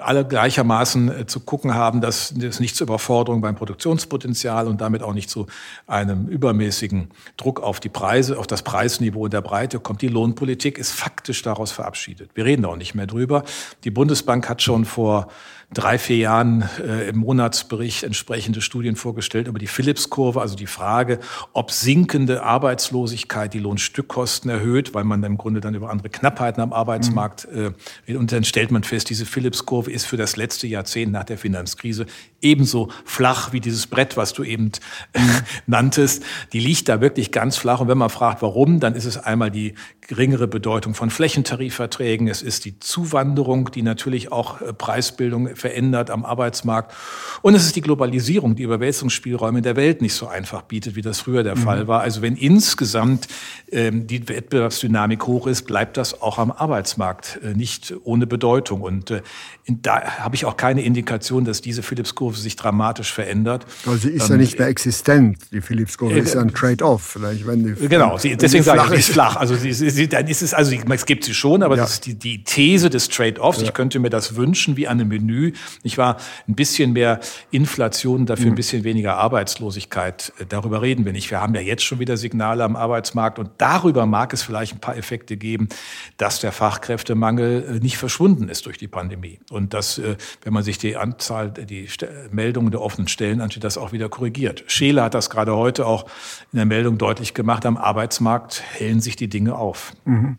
alle 0.00 0.24
gleichermaßen 0.24 1.20
äh, 1.20 1.26
zu 1.26 1.40
gucken 1.40 1.74
haben, 1.74 2.00
dass 2.00 2.32
es 2.32 2.60
nicht 2.60 2.76
zur 2.76 2.86
Überforderung 2.86 3.40
beim 3.40 3.54
Produktionspotenzial 3.54 4.68
und 4.68 4.80
damit 4.80 5.02
auch 5.02 5.14
nicht 5.14 5.30
zu 5.30 5.46
einem 5.86 6.26
übermäßigen 6.28 7.08
Druck 7.36 7.60
auf 7.60 7.80
die 7.80 7.88
Preise, 7.88 8.38
auf 8.38 8.46
das 8.46 8.62
Preisniveau 8.62 9.26
in 9.26 9.30
der 9.30 9.40
Breite 9.40 9.80
kommt. 9.80 10.02
Die 10.02 10.08
Lohnpolitik 10.08 10.78
ist 10.78 10.92
faktisch 10.92 11.42
daraus 11.42 11.72
verabschiedet. 11.72 12.30
Wir 12.34 12.44
reden 12.44 12.64
auch 12.64 12.76
nicht 12.76 12.94
mehr 12.94 13.06
drüber. 13.06 13.44
Die 13.84 13.90
Bundesbank 13.90 14.48
hat 14.48 14.62
schon 14.62 14.84
vor 14.84 15.28
drei, 15.72 15.98
vier 15.98 16.16
Jahren 16.16 16.68
äh, 16.80 17.08
im 17.08 17.18
Monatsbericht 17.18 18.04
entsprechende 18.04 18.60
Studien 18.60 18.96
vorgestellt 18.96 19.48
über 19.48 19.58
die 19.58 19.66
Phillips-Kurve, 19.66 20.40
also 20.40 20.56
die 20.56 20.66
Frage, 20.66 21.18
ob 21.52 21.70
sinkende 21.70 22.42
Arbeitslosigkeit 22.42 23.54
die 23.54 23.58
Lohnstückkosten 23.58 24.50
erhöht, 24.50 24.94
weil 24.94 25.04
man 25.04 25.22
im 25.22 25.38
Grunde 25.38 25.60
dann 25.60 25.74
über 25.74 25.90
andere 25.90 26.10
Knappheiten 26.10 26.62
am 26.62 26.72
Arbeitsmarkt 26.72 27.48
mhm. 27.50 27.74
äh, 28.06 28.16
und 28.16 28.32
dann 28.32 28.44
stellt 28.44 28.70
man 28.70 28.84
fest, 28.84 29.10
diese 29.10 29.26
Phillips-Kurve 29.26 29.90
ist 29.90 30.04
für 30.04 30.16
das 30.16 30.36
letzte 30.36 30.66
Jahrzehnt 30.66 31.12
nach 31.12 31.24
der 31.24 31.38
Finanzkrise 31.38 32.06
ebenso 32.44 32.90
flach 33.04 33.52
wie 33.52 33.60
dieses 33.60 33.86
Brett, 33.86 34.16
was 34.16 34.32
du 34.32 34.44
eben 34.44 34.70
äh, 35.12 35.20
nanntest. 35.66 36.22
Die 36.52 36.60
liegt 36.60 36.88
da 36.88 37.00
wirklich 37.00 37.32
ganz 37.32 37.56
flach. 37.56 37.80
Und 37.80 37.88
wenn 37.88 37.98
man 37.98 38.10
fragt, 38.10 38.42
warum, 38.42 38.80
dann 38.80 38.94
ist 38.94 39.06
es 39.06 39.16
einmal 39.16 39.50
die 39.50 39.74
geringere 40.06 40.46
Bedeutung 40.48 40.94
von 40.94 41.10
Flächentarifverträgen. 41.10 42.28
Es 42.28 42.42
ist 42.42 42.64
die 42.64 42.78
Zuwanderung, 42.78 43.70
die 43.70 43.82
natürlich 43.82 44.30
auch 44.30 44.60
äh, 44.60 44.72
Preisbildung 44.72 45.56
verändert 45.56 46.10
am 46.10 46.24
Arbeitsmarkt. 46.24 46.94
Und 47.42 47.54
es 47.54 47.64
ist 47.64 47.76
die 47.76 47.80
Globalisierung, 47.80 48.54
die 48.54 48.62
Überwälzungsspielräume 48.62 49.62
der 49.62 49.76
Welt 49.76 50.02
nicht 50.02 50.14
so 50.14 50.26
einfach 50.26 50.62
bietet, 50.62 50.96
wie 50.96 51.02
das 51.02 51.20
früher 51.20 51.42
der 51.42 51.56
mhm. 51.56 51.60
Fall 51.60 51.88
war. 51.88 52.00
Also 52.02 52.22
wenn 52.22 52.36
insgesamt 52.36 53.28
ähm, 53.70 54.06
die 54.06 54.28
Wettbewerbsdynamik 54.28 55.26
hoch 55.26 55.46
ist, 55.46 55.62
bleibt 55.62 55.96
das 55.96 56.20
auch 56.20 56.38
am 56.38 56.50
Arbeitsmarkt 56.50 57.40
äh, 57.42 57.54
nicht 57.54 57.94
ohne 58.04 58.26
Bedeutung. 58.26 58.82
Und 58.82 59.10
äh, 59.10 59.22
da 59.66 60.02
habe 60.18 60.36
ich 60.36 60.44
auch 60.44 60.56
keine 60.56 60.82
Indikation, 60.82 61.44
dass 61.44 61.62
diese 61.62 61.82
Phillips-Kurve 61.82 62.36
sich 62.36 62.56
dramatisch 62.56 63.12
verändert. 63.12 63.66
Also 63.86 64.08
sie 64.08 64.10
ist 64.10 64.26
ähm, 64.26 64.32
ja 64.32 64.36
nicht 64.36 64.58
mehr 64.58 64.68
existent. 64.68 65.38
Die 65.50 65.62
Phillips-Kurve 65.62 66.14
äh, 66.14 66.20
ist 66.20 66.34
ja 66.34 66.42
ein 66.42 66.52
Trade-off. 66.52 67.02
Vielleicht, 67.02 67.46
wenn 67.46 67.64
die, 67.64 67.88
genau, 67.88 68.18
sie, 68.18 68.36
deswegen 68.36 68.64
sage 68.64 68.82
ich, 68.82 68.88
sie 68.88 68.96
ist 68.96 69.10
flach. 69.12 69.36
Also 69.36 69.54
sie, 69.54 69.72
sie, 69.72 69.93
dann 70.08 70.26
ist 70.26 70.42
es, 70.42 70.54
also 70.54 70.74
es 70.74 71.06
gibt 71.06 71.24
sie 71.24 71.34
schon, 71.34 71.62
aber 71.62 71.76
ja. 71.76 71.82
das 71.82 71.94
ist 71.94 72.06
die, 72.06 72.14
die 72.14 72.44
These 72.44 72.90
des 72.90 73.08
Trade-offs. 73.08 73.60
Ja. 73.60 73.64
Ich 73.64 73.74
könnte 73.74 73.98
mir 73.98 74.10
das 74.10 74.36
wünschen 74.36 74.76
wie 74.76 74.88
an 74.88 75.00
einem 75.00 75.08
Menü. 75.08 75.52
Ich 75.82 75.98
war 75.98 76.16
ein 76.48 76.54
bisschen 76.54 76.92
mehr 76.92 77.20
Inflation, 77.50 78.26
dafür 78.26 78.46
mhm. 78.46 78.52
ein 78.52 78.56
bisschen 78.56 78.84
weniger 78.84 79.16
Arbeitslosigkeit. 79.16 80.32
Äh, 80.38 80.46
darüber 80.48 80.82
reden 80.82 81.04
wir 81.04 81.12
nicht. 81.12 81.30
Wir 81.30 81.40
haben 81.40 81.54
ja 81.54 81.60
jetzt 81.60 81.84
schon 81.84 81.98
wieder 81.98 82.16
Signale 82.16 82.64
am 82.64 82.76
Arbeitsmarkt 82.76 83.38
und 83.38 83.50
darüber 83.58 84.06
mag 84.06 84.32
es 84.32 84.42
vielleicht 84.42 84.74
ein 84.74 84.80
paar 84.80 84.96
Effekte 84.96 85.36
geben, 85.36 85.68
dass 86.16 86.40
der 86.40 86.52
Fachkräftemangel 86.52 87.76
äh, 87.76 87.80
nicht 87.80 87.96
verschwunden 87.96 88.48
ist 88.48 88.66
durch 88.66 88.78
die 88.78 88.88
Pandemie. 88.88 89.38
Und 89.50 89.74
dass, 89.74 89.98
äh, 89.98 90.16
wenn 90.42 90.52
man 90.52 90.62
sich 90.62 90.78
die 90.78 90.96
Anzahl, 90.96 91.50
die 91.50 91.88
Meldungen 92.30 92.70
der 92.70 92.80
offenen 92.80 93.08
Stellen 93.08 93.40
ansieht, 93.40 93.64
das 93.64 93.78
auch 93.78 93.92
wieder 93.92 94.08
korrigiert. 94.08 94.64
Scheele 94.66 95.02
hat 95.02 95.14
das 95.14 95.30
gerade 95.30 95.54
heute 95.54 95.86
auch 95.86 96.04
in 96.52 96.56
der 96.56 96.66
Meldung 96.66 96.98
deutlich 96.98 97.34
gemacht. 97.34 97.66
Am 97.66 97.76
Arbeitsmarkt 97.76 98.62
hellen 98.72 99.00
sich 99.00 99.16
die 99.16 99.28
Dinge 99.28 99.56
auf. 99.56 99.83
Mhm. 100.04 100.36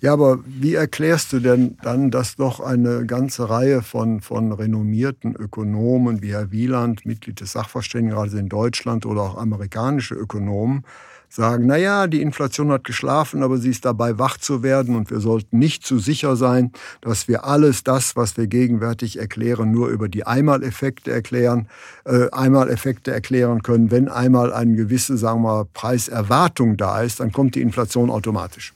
Ja, 0.00 0.12
aber 0.12 0.40
wie 0.46 0.74
erklärst 0.74 1.32
du 1.32 1.40
denn 1.40 1.76
dann, 1.82 2.10
dass 2.10 2.36
doch 2.36 2.60
eine 2.60 3.06
ganze 3.06 3.48
Reihe 3.48 3.82
von, 3.82 4.20
von 4.20 4.52
renommierten 4.52 5.34
Ökonomen 5.34 6.22
wie 6.22 6.32
Herr 6.32 6.50
Wieland, 6.50 7.06
Mitglied 7.06 7.40
des 7.40 7.52
Sachverständigenrates 7.52 8.34
in 8.34 8.48
Deutschland 8.48 9.06
oder 9.06 9.22
auch 9.22 9.36
amerikanische 9.36 10.14
Ökonomen, 10.14 10.84
sagen, 11.34 11.66
naja, 11.66 12.06
die 12.06 12.22
Inflation 12.22 12.70
hat 12.70 12.84
geschlafen, 12.84 13.42
aber 13.42 13.58
sie 13.58 13.70
ist 13.70 13.84
dabei 13.84 14.18
wach 14.18 14.38
zu 14.38 14.62
werden 14.62 14.94
und 14.94 15.10
wir 15.10 15.18
sollten 15.18 15.58
nicht 15.58 15.84
zu 15.84 15.98
sicher 15.98 16.36
sein, 16.36 16.70
dass 17.00 17.26
wir 17.26 17.44
alles 17.44 17.82
das, 17.82 18.14
was 18.14 18.36
wir 18.36 18.46
gegenwärtig 18.46 19.18
erklären, 19.18 19.72
nur 19.72 19.88
über 19.88 20.08
die 20.08 20.26
Einmaleffekte 20.26 21.10
erklären, 21.10 21.68
äh, 22.04 22.30
Einmaleffekte 22.30 23.10
erklären 23.10 23.62
können. 23.62 23.90
Wenn 23.90 24.08
einmal 24.08 24.52
eine 24.52 24.76
gewisse, 24.76 25.16
sagen 25.16 25.42
wir, 25.42 25.66
Preiserwartung 25.72 26.76
da 26.76 27.02
ist, 27.02 27.18
dann 27.18 27.32
kommt 27.32 27.56
die 27.56 27.62
Inflation 27.62 28.10
automatisch. 28.10 28.72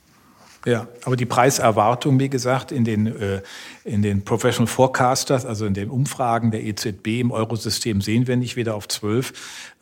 Ja, 0.65 0.89
aber 1.05 1.17
die 1.17 1.25
Preiserwartung, 1.25 2.19
wie 2.19 2.29
gesagt, 2.29 2.73
in 2.73 2.85
den, 2.85 3.07
äh, 3.07 3.43
in 3.85 4.03
den 4.03 4.25
Professional 4.25 4.67
Forecasters, 4.67 5.47
also 5.47 5.67
in 5.67 5.75
den 5.75 5.89
Umfragen 5.89 6.51
der 6.51 6.65
EZB 6.65 7.21
im 7.21 7.31
Eurosystem 7.31 8.01
sehen 8.01 8.27
wir 8.27 8.37
nicht 8.37 8.57
weder 8.57 8.75
auf 8.75 8.89
12 8.89 9.33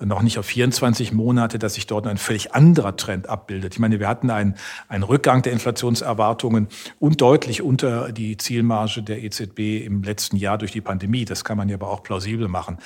noch 0.05 0.21
nicht 0.21 0.39
auf 0.39 0.45
24 0.45 1.13
Monate, 1.13 1.59
dass 1.59 1.75
sich 1.75 1.87
dort 1.87 2.07
ein 2.07 2.19
völlig 2.19 2.55
anderer 2.55 2.97
Trend 2.97 3.29
abbildet. 3.29 3.75
Ich 3.75 3.79
meine, 3.79 3.99
wir 3.99 4.09
hatten 4.09 4.31
einen, 4.31 4.55
einen 4.89 5.03
Rückgang 5.03 5.41
der 5.41 5.53
Inflationserwartungen 5.55 6.69
und 6.99 7.21
deutlich 7.23 7.63
unter 7.63 8.13
die 8.13 8.37
Zielmarge 8.37 9.03
der 9.03 9.23
EZB 9.23 9.87
im 9.87 10.03
letzten 10.03 10.37
Jahr 10.37 10.59
durch 10.59 10.73
die 10.73 10.83
Pandemie. 10.83 11.25
Das 11.25 11.45
kann 11.45 11.57
man 11.57 11.71
ja 11.71 11.77
aber 11.77 11.89
auch 11.89 12.03
plausibel 12.03 12.47
machen. 12.47 12.77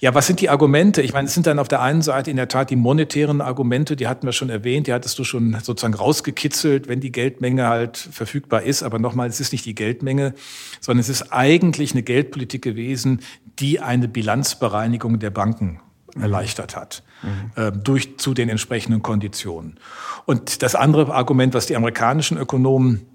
Ja, 0.00 0.14
was 0.14 0.26
sind 0.26 0.40
die 0.40 0.50
Argumente? 0.50 1.00
Ich 1.00 1.14
meine, 1.14 1.28
es 1.28 1.34
sind 1.34 1.46
dann 1.46 1.58
auf 1.58 1.68
der 1.68 1.80
einen 1.80 2.02
Seite 2.02 2.30
in 2.30 2.36
der 2.36 2.48
Tat 2.48 2.68
die 2.68 2.76
monetären 2.76 3.40
Argumente, 3.40 3.96
die 3.96 4.06
hatten 4.06 4.26
wir 4.26 4.32
schon 4.32 4.50
erwähnt, 4.50 4.86
die 4.86 4.92
hattest 4.92 5.18
du 5.18 5.24
schon 5.24 5.56
sozusagen 5.62 5.94
rausgekitzelt, 5.94 6.88
wenn 6.88 7.00
die 7.00 7.10
Geldmenge 7.30 7.68
halt 7.68 7.96
verfügbar 7.96 8.62
ist. 8.62 8.82
Aber 8.82 8.98
nochmal, 8.98 9.28
es 9.28 9.40
ist 9.40 9.52
nicht 9.52 9.64
die 9.64 9.74
Geldmenge, 9.74 10.34
sondern 10.80 11.00
es 11.00 11.08
ist 11.08 11.32
eigentlich 11.32 11.92
eine 11.92 12.02
Geldpolitik 12.02 12.62
gewesen, 12.62 13.20
die 13.58 13.80
eine 13.80 14.08
Bilanzbereinigung 14.08 15.18
der 15.18 15.30
Banken 15.30 15.80
erleichtert 16.20 16.74
hat, 16.74 17.04
mhm. 17.22 17.62
äh, 17.62 17.70
durch 17.70 18.18
zu 18.18 18.34
den 18.34 18.48
entsprechenden 18.48 19.02
Konditionen. 19.02 19.78
Und 20.26 20.62
das 20.62 20.74
andere 20.74 21.14
Argument, 21.14 21.54
was 21.54 21.66
die 21.66 21.76
amerikanischen 21.76 22.36
Ökonomen 22.36 23.06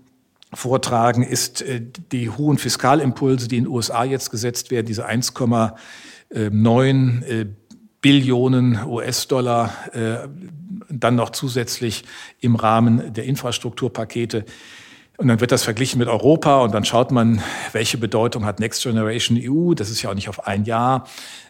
vortragen, 0.53 1.21
ist 1.21 1.61
äh, 1.61 1.81
die 2.11 2.29
hohen 2.29 2.57
Fiskalimpulse, 2.57 3.49
die 3.49 3.57
in 3.57 3.65
den 3.65 3.71
USA 3.71 4.05
jetzt 4.05 4.31
gesetzt 4.31 4.71
werden, 4.71 4.85
diese 4.85 5.09
1,9 5.09 7.23
äh, 7.25 7.47
Billionen 8.05 8.85
US-Dollar, 8.85 9.73
äh, 9.93 10.27
dann 10.89 11.15
noch 11.15 11.31
zusätzlich 11.31 12.03
im 12.39 12.55
Rahmen 12.55 13.11
der 13.15 13.23
Infrastrukturpakete. 13.23 14.45
Und 15.17 15.27
dann 15.27 15.39
wird 15.39 15.51
das 15.51 15.63
verglichen 15.63 15.97
mit 15.97 16.07
Europa 16.07 16.61
und 16.61 16.71
dann 16.71 16.85
schaut 16.85 17.09
man, 17.09 17.41
welche 17.71 17.97
Bedeutung 17.97 18.45
hat 18.45 18.59
Next 18.59 18.83
Generation 18.83 19.39
EU. 19.41 19.73
Das 19.73 19.89
ist 19.89 20.03
ja 20.03 20.11
auch 20.11 20.13
nicht 20.13 20.29
auf 20.29 20.45
ein 20.45 20.65
Jahr. 20.65 21.07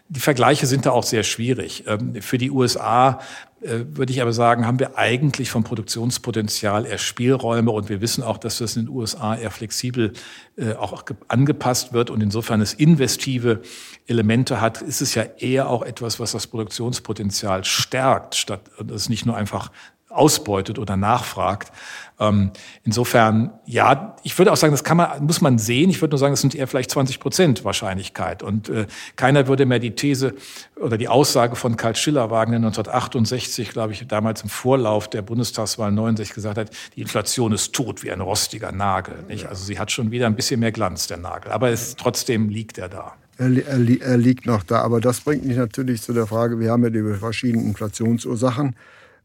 Die 0.08 0.20
Vergleiche 0.20 0.64
sind 0.64 0.86
da 0.86 0.92
auch 0.92 1.02
sehr 1.02 1.24
schwierig. 1.24 1.84
Ähm, 1.86 2.22
für 2.22 2.38
die 2.38 2.50
USA 2.50 3.20
würde 3.66 4.12
ich 4.12 4.22
aber 4.22 4.32
sagen, 4.32 4.66
haben 4.66 4.78
wir 4.78 4.96
eigentlich 4.96 5.50
vom 5.50 5.64
Produktionspotenzial 5.64 6.86
eher 6.86 6.98
Spielräume 6.98 7.70
und 7.70 7.88
wir 7.88 8.00
wissen 8.00 8.22
auch, 8.22 8.38
dass 8.38 8.58
das 8.58 8.76
in 8.76 8.86
den 8.86 8.94
USA 8.94 9.36
eher 9.36 9.50
flexibel 9.50 10.12
äh, 10.56 10.74
auch 10.74 11.04
angepasst 11.28 11.92
wird 11.92 12.10
und 12.10 12.22
insofern 12.22 12.60
es 12.60 12.72
investive 12.72 13.60
Elemente 14.06 14.60
hat, 14.60 14.82
ist 14.82 15.02
es 15.02 15.14
ja 15.14 15.22
eher 15.22 15.68
auch 15.68 15.82
etwas, 15.82 16.20
was 16.20 16.32
das 16.32 16.46
Produktionspotenzial 16.46 17.64
stärkt, 17.64 18.34
statt 18.34 18.70
es 18.94 19.08
nicht 19.08 19.26
nur 19.26 19.36
einfach 19.36 19.70
ausbeutet 20.16 20.78
oder 20.78 20.96
nachfragt. 20.96 21.72
Ähm, 22.18 22.50
insofern, 22.84 23.50
ja, 23.66 24.16
ich 24.22 24.38
würde 24.38 24.50
auch 24.50 24.56
sagen, 24.56 24.72
das 24.72 24.84
kann 24.84 24.96
man, 24.96 25.24
muss 25.24 25.42
man 25.42 25.58
sehen. 25.58 25.90
Ich 25.90 26.00
würde 26.00 26.12
nur 26.12 26.18
sagen, 26.18 26.32
es 26.32 26.40
sind 26.40 26.54
eher 26.54 26.66
vielleicht 26.66 26.90
20 26.90 27.20
Prozent 27.20 27.64
Wahrscheinlichkeit. 27.64 28.42
Und 28.42 28.70
äh, 28.70 28.86
keiner 29.16 29.48
würde 29.48 29.66
mehr 29.66 29.78
die 29.78 29.94
These 29.94 30.34
oder 30.76 30.96
die 30.96 31.08
Aussage 31.08 31.56
von 31.56 31.76
Karl 31.76 31.94
Schiller 31.94 32.30
wagen, 32.30 32.52
der 32.52 32.58
1968, 32.58 33.70
glaube 33.70 33.92
ich, 33.92 34.06
damals 34.06 34.42
im 34.42 34.48
Vorlauf 34.48 35.08
der 35.08 35.22
Bundestagswahl 35.22 35.92
69 35.92 36.34
gesagt 36.34 36.58
hat, 36.58 36.70
die 36.94 37.02
Inflation 37.02 37.52
ist 37.52 37.74
tot 37.74 38.02
wie 38.02 38.10
ein 38.10 38.22
rostiger 38.22 38.72
Nagel. 38.72 39.16
Nicht? 39.28 39.46
Also 39.46 39.64
sie 39.64 39.78
hat 39.78 39.90
schon 39.90 40.10
wieder 40.10 40.26
ein 40.26 40.36
bisschen 40.36 40.60
mehr 40.60 40.72
Glanz, 40.72 41.06
der 41.06 41.18
Nagel. 41.18 41.52
Aber 41.52 41.68
es, 41.68 41.96
trotzdem 41.96 42.48
liegt 42.48 42.78
er 42.78 42.88
da. 42.88 43.12
Er, 43.38 43.50
er, 43.50 44.00
er, 44.00 44.16
liegt 44.16 44.46
noch 44.46 44.62
da. 44.62 44.80
Aber 44.80 45.02
das 45.02 45.20
bringt 45.20 45.44
mich 45.44 45.58
natürlich 45.58 46.00
zu 46.00 46.14
der 46.14 46.26
Frage, 46.26 46.58
wir 46.58 46.70
haben 46.70 46.82
ja 46.82 46.90
die 46.90 47.02
verschiedenen 47.18 47.66
Inflationsursachen. 47.66 48.74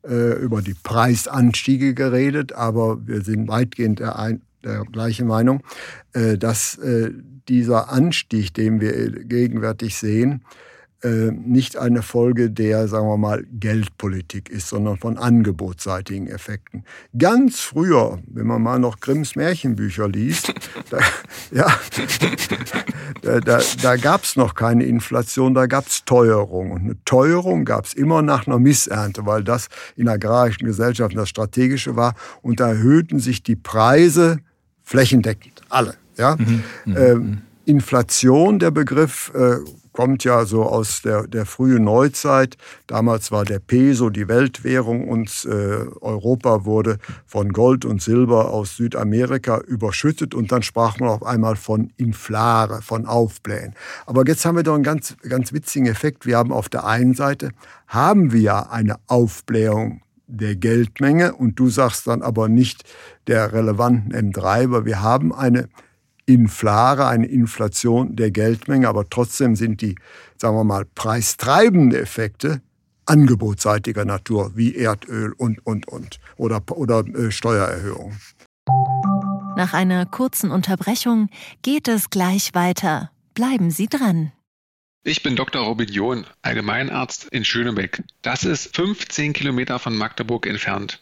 Äh, 0.03 0.33
über 0.39 0.63
die 0.63 0.73
Preisanstiege 0.73 1.93
geredet, 1.93 2.53
aber 2.53 3.05
wir 3.05 3.21
sind 3.21 3.47
weitgehend 3.47 3.99
der, 3.99 4.17
ein, 4.17 4.41
der 4.63 4.83
gleichen 4.91 5.27
Meinung, 5.27 5.61
äh, 6.13 6.39
dass 6.39 6.75
äh, 6.79 7.11
dieser 7.47 7.91
Anstieg, 7.91 8.51
den 8.55 8.81
wir 8.81 9.11
gegenwärtig 9.25 9.95
sehen, 9.95 10.41
nicht 11.03 11.77
eine 11.77 12.03
Folge 12.03 12.51
der, 12.51 12.87
sagen 12.87 13.07
wir 13.07 13.17
mal, 13.17 13.43
Geldpolitik 13.51 14.49
ist, 14.49 14.67
sondern 14.67 14.97
von 14.97 15.17
angebotsseitigen 15.17 16.27
Effekten. 16.27 16.83
Ganz 17.17 17.59
früher, 17.59 18.19
wenn 18.27 18.45
man 18.45 18.61
mal 18.61 18.77
noch 18.77 18.99
Grimms 18.99 19.35
Märchenbücher 19.35 20.07
liest, 20.07 20.53
da, 20.91 20.99
ja, 21.51 21.67
da, 23.23 23.39
da, 23.39 23.61
da 23.81 23.95
gab 23.95 24.23
es 24.23 24.35
noch 24.35 24.53
keine 24.53 24.85
Inflation, 24.85 25.55
da 25.55 25.65
gab 25.65 25.87
es 25.87 26.05
Teuerung. 26.05 26.71
Und 26.71 26.81
eine 26.81 27.03
Teuerung 27.03 27.65
gab 27.65 27.85
es 27.85 27.93
immer 27.93 28.21
nach 28.21 28.45
einer 28.45 28.59
Missernte, 28.59 29.25
weil 29.25 29.43
das 29.43 29.69
in 29.95 30.07
agrarischen 30.07 30.67
Gesellschaften 30.67 31.17
das 31.17 31.29
Strategische 31.29 31.95
war. 31.95 32.13
Und 32.43 32.59
da 32.59 32.69
erhöhten 32.69 33.19
sich 33.19 33.41
die 33.41 33.55
Preise 33.55 34.37
flächendeckend, 34.83 35.61
alle. 35.69 35.95
Ja? 36.17 36.35
Mhm, 36.35 36.63
ähm, 36.95 37.41
Inflation, 37.65 38.59
der 38.59 38.71
Begriff, 38.71 39.31
äh, 39.35 39.57
kommt 39.93 40.23
ja 40.23 40.45
so 40.45 40.63
aus 40.63 41.01
der, 41.01 41.27
der 41.27 41.45
frühen 41.45 41.83
Neuzeit. 41.83 42.57
Damals 42.87 43.31
war 43.31 43.45
der 43.45 43.59
Peso 43.59 44.09
die 44.09 44.27
Weltwährung 44.27 45.07
und 45.07 45.45
äh, 45.45 45.85
Europa 46.01 46.65
wurde 46.65 46.97
von 47.25 47.51
Gold 47.51 47.85
und 47.85 48.01
Silber 48.01 48.51
aus 48.51 48.77
Südamerika 48.77 49.59
überschüttet 49.59 50.33
und 50.33 50.51
dann 50.51 50.63
sprach 50.63 50.99
man 50.99 51.09
auf 51.09 51.23
einmal 51.23 51.55
von 51.55 51.91
Inflare, 51.97 52.81
von 52.81 53.05
Aufblähen. 53.05 53.75
Aber 54.05 54.23
jetzt 54.25 54.45
haben 54.45 54.55
wir 54.55 54.63
doch 54.63 54.75
einen 54.75 54.83
ganz, 54.83 55.15
ganz 55.27 55.53
witzigen 55.53 55.87
Effekt. 55.87 56.25
Wir 56.25 56.37
haben 56.37 56.51
auf 56.51 56.69
der 56.69 56.85
einen 56.85 57.13
Seite 57.13 57.49
haben 57.87 58.31
wir 58.31 58.41
ja 58.41 58.69
eine 58.69 58.95
Aufblähung 59.07 60.01
der 60.27 60.55
Geldmenge 60.55 61.33
und 61.33 61.59
du 61.59 61.69
sagst 61.69 62.07
dann 62.07 62.21
aber 62.21 62.47
nicht 62.47 62.85
der 63.27 63.51
relevanten 63.51 64.13
M3, 64.13 64.71
weil 64.71 64.85
wir 64.85 65.01
haben 65.01 65.33
eine 65.33 65.67
Inflare, 66.33 67.07
eine 67.07 67.27
Inflation 67.27 68.15
der 68.15 68.31
Geldmenge, 68.31 68.87
aber 68.87 69.09
trotzdem 69.09 69.55
sind 69.55 69.81
die, 69.81 69.95
sagen 70.37 70.55
wir 70.55 70.63
mal, 70.63 70.85
preistreibende 70.85 71.99
Effekte 71.99 72.61
angebotsseitiger 73.05 74.05
Natur, 74.05 74.51
wie 74.55 74.75
Erdöl 74.75 75.33
und, 75.33 75.65
und, 75.65 75.87
und, 75.87 76.19
oder, 76.37 76.61
oder 76.71 77.05
äh, 77.07 77.31
Steuererhöhungen. 77.31 78.19
Nach 79.57 79.73
einer 79.73 80.05
kurzen 80.05 80.51
Unterbrechung 80.51 81.29
geht 81.61 81.87
es 81.87 82.09
gleich 82.09 82.53
weiter. 82.53 83.11
Bleiben 83.33 83.69
Sie 83.69 83.87
dran. 83.87 84.31
Ich 85.03 85.23
bin 85.23 85.35
Dr. 85.35 85.63
Robin 85.63 85.89
John, 85.89 86.25
Allgemeinarzt 86.41 87.25
in 87.31 87.43
Schönebeck. 87.43 88.03
Das 88.21 88.43
ist 88.43 88.75
15 88.75 89.33
Kilometer 89.33 89.79
von 89.79 89.97
Magdeburg 89.97 90.45
entfernt 90.45 91.01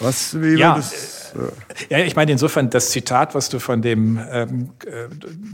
Was, 0.00 0.40
wie 0.40 0.58
ja, 0.58 0.76
das, 0.76 1.34
ja, 1.88 1.98
ich 1.98 2.16
meine 2.16 2.32
insofern 2.32 2.70
das 2.70 2.90
Zitat, 2.90 3.34
was 3.34 3.48
du 3.48 3.58
von 3.58 3.82
dem, 3.82 4.20
ähm, 4.30 4.70
äh, 4.84 5.08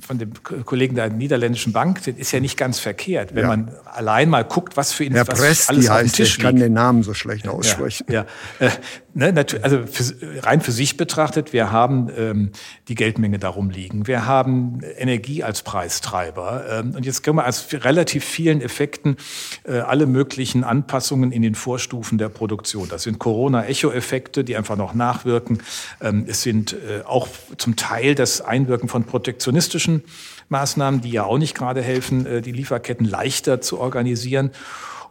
von 0.07 0.19
dem 0.19 0.33
Kollegen 0.43 0.95
der 0.95 1.11
niederländischen 1.11 1.73
Bank, 1.73 2.07
ist 2.07 2.33
ja 2.33 2.41
nicht 2.41 2.57
ganz 2.57 2.79
verkehrt, 2.79 3.35
wenn 3.35 3.43
ja. 3.43 3.49
man 3.49 3.73
allein 3.85 4.31
mal 4.31 4.45
guckt, 4.45 4.77
was 4.77 4.93
für 4.93 5.05
Herr 5.05 5.25
Presti 5.25 5.71
alles 5.71 5.91
auf 5.91 5.99
dem 5.99 6.13
Tisch 6.13 6.19
liegt. 6.19 6.39
Ich 6.39 6.45
kann 6.45 6.57
den 6.57 6.73
Namen 6.73 7.03
so 7.03 7.15
schlecht 7.15 7.49
aussprechen. 7.49 8.07
Ja, 8.09 8.27
ja. 8.61 8.71
Ne, 9.19 9.33
also 9.63 9.87
für, 9.87 10.45
rein 10.45 10.61
für 10.61 10.73
sich 10.73 10.99
betrachtet, 10.99 11.55
wir 11.55 11.73
haben 11.73 12.11
ähm, 12.15 12.51
die 12.89 12.95
Geldmenge 12.95 13.39
darum 13.39 13.71
liegen, 13.71 14.07
wir 14.07 14.27
haben 14.27 14.81
Energie 14.99 15.43
als 15.43 15.63
Preistreiber 15.63 16.67
ähm, 16.71 16.95
und 16.95 17.07
jetzt 17.07 17.23
können 17.23 17.39
wir 17.39 17.47
als 17.47 17.67
relativ 17.73 18.27
vielen 18.27 18.61
Effekten 18.61 19.17
äh, 19.65 19.79
alle 19.79 20.05
möglichen 20.05 20.65
Anpassungen 20.65 21.33
in 21.33 21.41
den 21.41 21.55
Vorstufen 21.55 22.19
der 22.19 22.29
Produktion. 22.29 22.91
Das 22.91 23.05
sind 23.05 23.19
Corona-Echo-Effekte, 23.19 24.45
die 24.45 24.55
einfach 24.55 24.77
noch 24.77 24.93
nachwirken. 24.93 25.63
Ähm, 26.03 26.27
es 26.29 26.43
sind 26.43 26.75
äh, 26.75 27.03
auch 27.07 27.27
zum 27.57 27.75
Teil 27.75 28.15
das 28.15 28.43
Einwirken 28.43 28.91
von 28.91 29.05
protektionistischen 29.05 30.03
Maßnahmen, 30.51 31.01
die 31.01 31.11
ja 31.11 31.25
auch 31.25 31.39
nicht 31.39 31.55
gerade 31.55 31.81
helfen, 31.81 32.27
äh, 32.27 32.43
die 32.43 32.53
Lieferketten 32.53 33.07
leichter 33.07 33.63
zu 33.63 33.81
organisieren. 33.81 34.51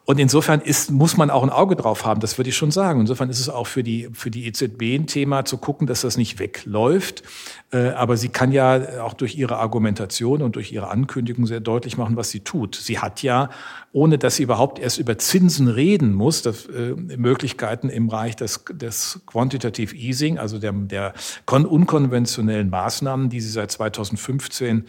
Und 0.05 0.19
insofern 0.19 0.61
ist, 0.61 0.91
muss 0.91 1.17
man 1.17 1.31
auch 1.31 1.41
ein 1.41 1.49
Auge 1.49 1.75
drauf 1.75 2.05
haben, 2.05 2.19
das 2.19 2.37
würde 2.37 2.51
ich 2.51 2.55
schon 2.55 2.69
sagen. 2.69 2.99
Insofern 2.99 3.31
ist 3.31 3.39
es 3.39 3.49
auch 3.49 3.65
für 3.65 3.81
die, 3.81 4.09
für 4.13 4.29
die 4.29 4.45
EZB 4.45 4.95
ein 4.95 5.07
Thema 5.07 5.45
zu 5.45 5.57
gucken, 5.57 5.87
dass 5.87 6.01
das 6.01 6.15
nicht 6.15 6.37
wegläuft. 6.37 7.23
Äh, 7.71 7.89
aber 7.89 8.15
sie 8.15 8.29
kann 8.29 8.51
ja 8.51 9.03
auch 9.03 9.15
durch 9.15 9.35
ihre 9.35 9.57
Argumentation 9.57 10.43
und 10.43 10.55
durch 10.55 10.71
ihre 10.71 10.89
Ankündigung 10.89 11.47
sehr 11.47 11.59
deutlich 11.59 11.97
machen, 11.97 12.17
was 12.17 12.29
sie 12.29 12.41
tut. 12.41 12.75
Sie 12.75 12.99
hat 12.99 13.23
ja, 13.23 13.49
ohne 13.93 14.19
dass 14.19 14.35
sie 14.35 14.43
überhaupt 14.43 14.77
erst 14.77 14.99
über 14.99 15.17
Zinsen 15.17 15.67
reden 15.67 16.13
muss, 16.13 16.43
das, 16.43 16.67
äh, 16.67 16.93
Möglichkeiten 17.17 17.89
im 17.89 18.07
Bereich 18.07 18.35
des, 18.35 18.63
des 18.71 19.21
Quantitative 19.25 19.95
Easing, 19.95 20.37
also 20.37 20.59
der, 20.59 20.71
der 20.71 21.13
unkonventionellen 21.47 22.69
Maßnahmen, 22.69 23.29
die 23.29 23.41
sie 23.41 23.49
seit 23.49 23.71
2015 23.71 24.85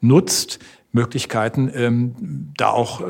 nutzt, 0.00 0.58
Möglichkeiten, 0.96 1.70
ähm, 1.72 2.52
da 2.56 2.70
auch 2.70 3.00
äh, 3.00 3.04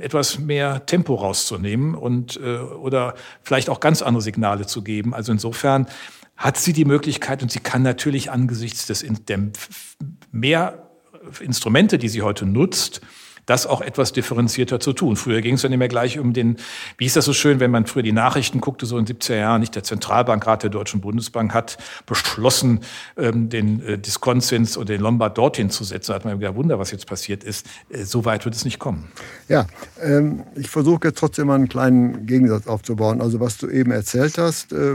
etwas 0.00 0.40
mehr 0.40 0.86
Tempo 0.86 1.14
rauszunehmen 1.14 1.94
und 1.94 2.40
äh, 2.42 2.58
oder 2.58 3.14
vielleicht 3.42 3.70
auch 3.70 3.78
ganz 3.78 4.02
andere 4.02 4.22
Signale 4.22 4.66
zu 4.66 4.82
geben. 4.82 5.14
Also 5.14 5.30
insofern 5.30 5.86
hat 6.36 6.56
sie 6.56 6.72
die 6.72 6.84
Möglichkeit 6.84 7.42
und 7.42 7.52
sie 7.52 7.60
kann 7.60 7.82
natürlich 7.82 8.30
angesichts 8.30 8.86
des 8.86 9.04
der 9.28 9.38
mehr 10.32 10.90
Instrumente, 11.40 11.98
die 11.98 12.08
sie 12.08 12.22
heute 12.22 12.46
nutzt, 12.46 13.00
das 13.52 13.66
auch 13.66 13.82
etwas 13.82 14.12
differenzierter 14.12 14.80
zu 14.80 14.94
tun. 14.94 15.16
Früher 15.16 15.42
ging 15.42 15.56
es 15.56 15.62
dann 15.62 15.72
immer 15.72 15.88
gleich 15.88 16.18
um 16.18 16.32
den, 16.32 16.56
wie 16.96 17.04
ist 17.04 17.16
das 17.16 17.26
so 17.26 17.34
schön, 17.34 17.60
wenn 17.60 17.70
man 17.70 17.86
früher 17.86 18.02
die 18.02 18.12
Nachrichten 18.12 18.60
guckte, 18.60 18.86
so 18.86 18.96
in 18.96 19.04
70er 19.04 19.36
Jahren, 19.36 19.60
nicht 19.60 19.74
der 19.74 19.84
Zentralbankrat 19.84 20.62
der 20.62 20.70
Deutschen 20.70 21.02
Bundesbank 21.02 21.52
hat 21.52 21.76
beschlossen, 22.06 22.80
ähm, 23.16 23.50
den 23.50 23.82
äh, 23.82 23.98
Diskontzins 23.98 24.78
und 24.78 24.88
den 24.88 25.02
Lombard 25.02 25.36
dorthin 25.36 25.68
zu 25.68 25.84
setzen. 25.84 26.12
Da 26.12 26.14
hat 26.14 26.24
man 26.24 26.40
gedacht, 26.40 26.56
Wunder, 26.56 26.78
was 26.78 26.90
jetzt 26.92 27.06
passiert 27.06 27.44
ist. 27.44 27.66
Äh, 27.90 28.04
so 28.04 28.24
weit 28.24 28.46
wird 28.46 28.54
es 28.54 28.64
nicht 28.64 28.78
kommen. 28.78 29.08
Ja, 29.48 29.66
ähm, 30.02 30.44
ich 30.56 30.70
versuche 30.70 31.08
jetzt 31.08 31.18
trotzdem 31.18 31.48
mal 31.48 31.56
einen 31.56 31.68
kleinen 31.68 32.24
Gegensatz 32.24 32.66
aufzubauen. 32.66 33.20
Also 33.20 33.38
was 33.38 33.58
du 33.58 33.68
eben 33.68 33.90
erzählt 33.90 34.38
hast, 34.38 34.72
äh, 34.72 34.94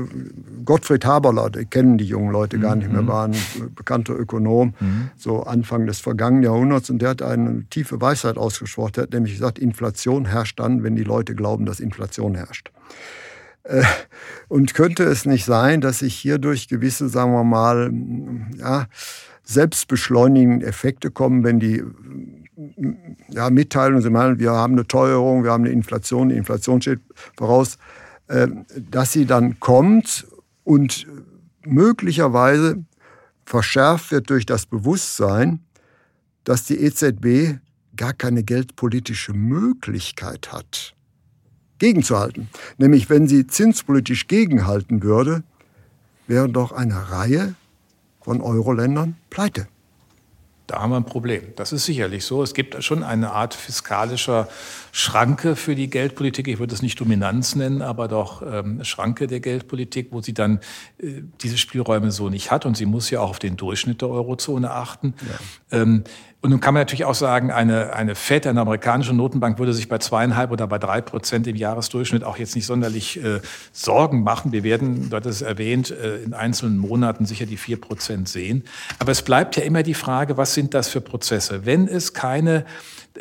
Gottfried 0.66 1.06
Haberler, 1.06 1.52
den 1.52 1.70
kennen 1.70 2.00
die 2.00 2.06
jungen 2.06 2.32
Leute 2.32 2.58
gar 2.58 2.76
nicht 2.76 2.92
mehr, 2.92 3.04
mhm. 3.04 3.08
war 3.08 3.26
ein 3.28 3.36
bekannter 3.76 4.16
Ökonom, 4.16 4.74
mhm. 4.80 5.12
so 5.16 5.44
Anfang 5.44 5.86
des 5.86 6.00
vergangenen 6.00 6.44
Jahrhunderts 6.44 6.90
und 6.90 7.04
der 7.04 7.10
hat 7.10 7.22
eine 7.22 7.64
tiefe 7.70 8.02
Weisheit 8.02 8.08
Weisheit 8.08 8.38
ausgesprochen 8.48 9.04
hat, 9.04 9.14
nämlich 9.14 9.34
gesagt, 9.34 9.60
Inflation 9.60 10.26
herrscht 10.26 10.60
dann, 10.60 10.84
wenn 10.84 10.96
die 10.96 11.04
Leute 11.04 11.36
glauben, 11.36 11.66
dass 11.66 11.80
Inflation 11.80 12.36
herrscht. 12.36 12.72
Äh, 13.64 13.84
und 14.48 14.74
könnte 14.74 15.04
es 15.04 15.26
nicht 15.26 15.46
sein, 15.46 15.82
dass 15.82 16.00
sich 16.00 16.16
hier 16.16 16.38
durch 16.38 16.68
gewisse, 16.68 17.10
sagen 17.10 17.34
wir 17.34 17.44
mal, 17.44 17.92
ja, 18.58 18.88
selbstbeschleunigende 19.44 20.66
Effekte 20.66 21.12
kommen, 21.12 21.44
wenn 21.44 21.60
die 21.60 21.84
ja, 23.30 23.50
mitteilen, 23.50 24.02
sie 24.02 24.10
meinen, 24.10 24.40
wir 24.40 24.52
haben 24.52 24.74
eine 24.74 24.88
Teuerung, 24.88 25.44
wir 25.44 25.52
haben 25.52 25.66
eine 25.66 25.74
Inflation, 25.74 26.30
die 26.30 26.36
Inflation 26.36 26.82
steht 26.82 27.00
voraus, 27.38 27.78
äh, 28.28 28.48
dass 28.90 29.12
sie 29.12 29.26
dann 29.26 29.60
kommt 29.60 30.28
und 30.64 31.08
möglicherweise 31.66 32.84
verschärft 33.46 34.12
wird 34.12 34.30
durch 34.30 34.46
das 34.46 34.66
Bewusstsein, 34.66 35.60
dass 36.44 36.64
die 36.64 36.82
EZB 36.82 37.60
gar 37.98 38.14
keine 38.14 38.44
geldpolitische 38.44 39.34
Möglichkeit 39.34 40.54
hat, 40.54 40.96
gegenzuhalten. 41.80 42.50
Nämlich 42.78 43.10
wenn 43.10 43.28
sie 43.28 43.48
zinspolitisch 43.48 44.28
gegenhalten 44.28 45.04
würde, 45.04 45.44
wäre 46.28 46.50
doch 46.50 46.72
eine 46.72 47.12
Reihe 47.12 47.56
von 48.22 48.42
Euro-Ländern 48.42 49.18
pleite. 49.30 49.68
Da 50.68 50.82
haben 50.82 50.92
wir 50.92 50.98
ein 50.98 51.06
Problem. 51.06 51.44
Das 51.56 51.72
ist 51.72 51.86
sicherlich 51.86 52.26
so. 52.26 52.44
Es 52.44 52.54
gibt 52.54 52.84
schon 52.84 53.02
eine 53.02 53.32
Art 53.32 53.54
fiskalischer 53.54 54.50
Schranke 54.92 55.56
für 55.56 55.76
die 55.76 55.90
Geldpolitik. 55.90 56.50
Ich 56.50 56.60
würde 56.60 56.74
es 56.74 56.82
nicht 56.82 57.00
Dominanz 57.00 57.56
nennen, 57.56 57.82
aber 57.82 58.10
doch 58.10 58.42
ähm, 58.42 58.84
Schranke 58.84 59.28
der 59.28 59.40
Geldpolitik, 59.40 60.10
wo 60.12 60.22
sie 60.22 60.34
dann 60.34 60.60
äh, 60.98 61.22
diese 61.42 61.58
Spielräume 61.58 62.12
so 62.12 62.30
nicht 62.30 62.52
hat. 62.52 62.66
Und 62.66 62.76
sie 62.76 62.86
muss 62.86 63.10
ja 63.10 63.22
auch 63.22 63.30
auf 63.30 63.40
den 63.40 63.56
Durchschnitt 63.56 64.02
der 64.02 64.10
Eurozone 64.10 64.70
achten. 64.70 65.14
Ja. 65.72 65.80
Ähm, 65.80 66.04
und 66.40 66.52
nun 66.52 66.60
kann 66.60 66.76
man 66.76 66.82
natürlich 66.82 67.06
auch 67.06 67.16
sagen, 67.16 67.52
eine, 67.52 67.94
eine 67.94 68.14
FED, 68.14 68.46
eine 68.46 68.62
amerikanische 68.62 69.14
Notenbank, 69.14 69.58
würde 69.58 69.74
sich 69.74 69.90
bei 69.90 69.98
zweieinhalb 69.98 70.52
oder 70.52 70.68
bei 70.68 70.78
drei 70.78 71.02
Prozent 71.02 71.48
im 71.48 71.56
Jahresdurchschnitt 71.56 72.24
auch 72.24 72.38
jetzt 72.38 72.56
nicht 72.56 72.68
sonderlich 72.68 73.22
äh, 73.24 73.42
Sorgen 73.72 74.22
machen. 74.22 74.52
Wir 74.52 74.64
werden, 74.64 75.10
du 75.10 75.16
hattest 75.16 75.42
es 75.42 75.48
erwähnt, 75.48 75.90
äh, 75.90 76.18
in 76.18 76.36
einzelnen 76.36 76.78
Monaten 76.78 77.26
sicher 77.26 77.48
die 77.48 77.58
vier 77.58 77.82
Prozent 77.82 78.30
sehen. 78.30 78.64
Aber 79.00 79.12
es 79.12 79.24
bleibt 79.24 79.56
ja 79.56 79.64
immer 79.64 79.82
die 79.82 79.96
Frage, 79.96 80.38
was 80.38 80.54
sind 80.58 80.74
das 80.74 80.90
für 80.90 81.02
Prozesse? 81.02 81.68
Wenn 81.68 81.88
es 81.88 82.14
keine 82.14 82.66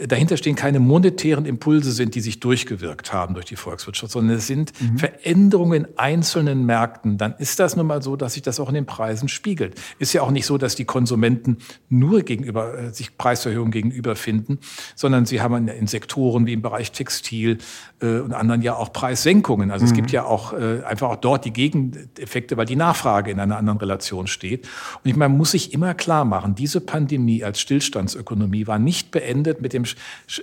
dahinter 0.07 0.37
stehen 0.37 0.57
keine 0.57 0.81
monetären 0.81 1.47
Impulse 1.47 1.93
sind, 1.93 2.15
die 2.15 2.21
sich 2.21 2.41
durchgewirkt 2.41 3.13
haben 3.13 3.35
durch 3.35 3.47
die 3.47 3.57
Volkswirtschaft, 3.57 4.13
sondern 4.13 4.37
es 4.37 4.47
sind 4.47 4.73
mhm. 4.81 4.99
Veränderungen 4.99 5.85
in 5.85 5.99
einzelnen 5.99 6.67
Märkten, 6.67 7.19
dann 7.19 7.35
ist 7.39 7.59
das 7.59 7.77
nun 7.77 7.87
mal 7.87 8.03
so, 8.03 8.17
dass 8.17 8.35
sich 8.35 8.43
das 8.43 8.61
auch 8.61 8.69
in 8.69 8.75
den 8.75 8.87
Preisen 8.87 9.29
spiegelt. 9.29 9.81
Ist 9.99 10.13
ja 10.13 10.23
auch 10.23 10.31
nicht 10.31 10.47
so, 10.47 10.59
dass 10.59 10.75
die 10.75 10.85
Konsumenten 10.85 11.59
nur 11.89 12.23
gegenüber, 12.23 12.79
äh, 12.79 12.93
sich 12.93 13.17
Preiserhöhungen 13.17 13.73
gegenüber 13.73 14.17
finden, 14.17 14.59
sondern 14.95 15.27
sie 15.27 15.41
haben 15.41 15.69
in 15.69 15.87
Sektoren 15.87 16.47
wie 16.47 16.53
im 16.53 16.63
Bereich 16.63 16.93
Textil 16.93 17.59
äh, 18.01 18.19
und 18.19 18.33
anderen 18.33 18.63
ja 18.63 18.75
auch 18.77 18.93
Preissenkungen. 18.93 19.71
Also 19.71 19.85
mhm. 19.85 19.91
es 19.91 19.97
gibt 19.97 20.13
ja 20.13 20.25
auch 20.25 20.53
äh, 20.53 20.83
einfach 20.85 21.11
auch 21.11 21.17
dort 21.17 21.45
die 21.45 21.53
Gegeneffekte, 21.53 22.57
weil 22.57 22.67
die 22.67 22.77
Nachfrage 22.77 23.31
in 23.31 23.41
einer 23.41 23.57
anderen 23.57 23.79
Relation 23.79 24.27
steht. 24.27 24.67
Und 25.03 25.11
ich 25.11 25.17
meine, 25.17 25.31
man 25.31 25.39
muss 25.39 25.53
sich 25.53 25.73
immer 25.73 25.95
klar 25.95 26.25
machen, 26.25 26.55
diese 26.55 26.81
Pandemie 26.81 27.27
Pandemie 27.27 27.45
als 27.45 27.61
Stillstandsökonomie 27.61 28.67
war 28.67 28.79
nicht 28.79 29.11
beendet 29.11 29.61
mit 29.61 29.73
dem 29.73 29.85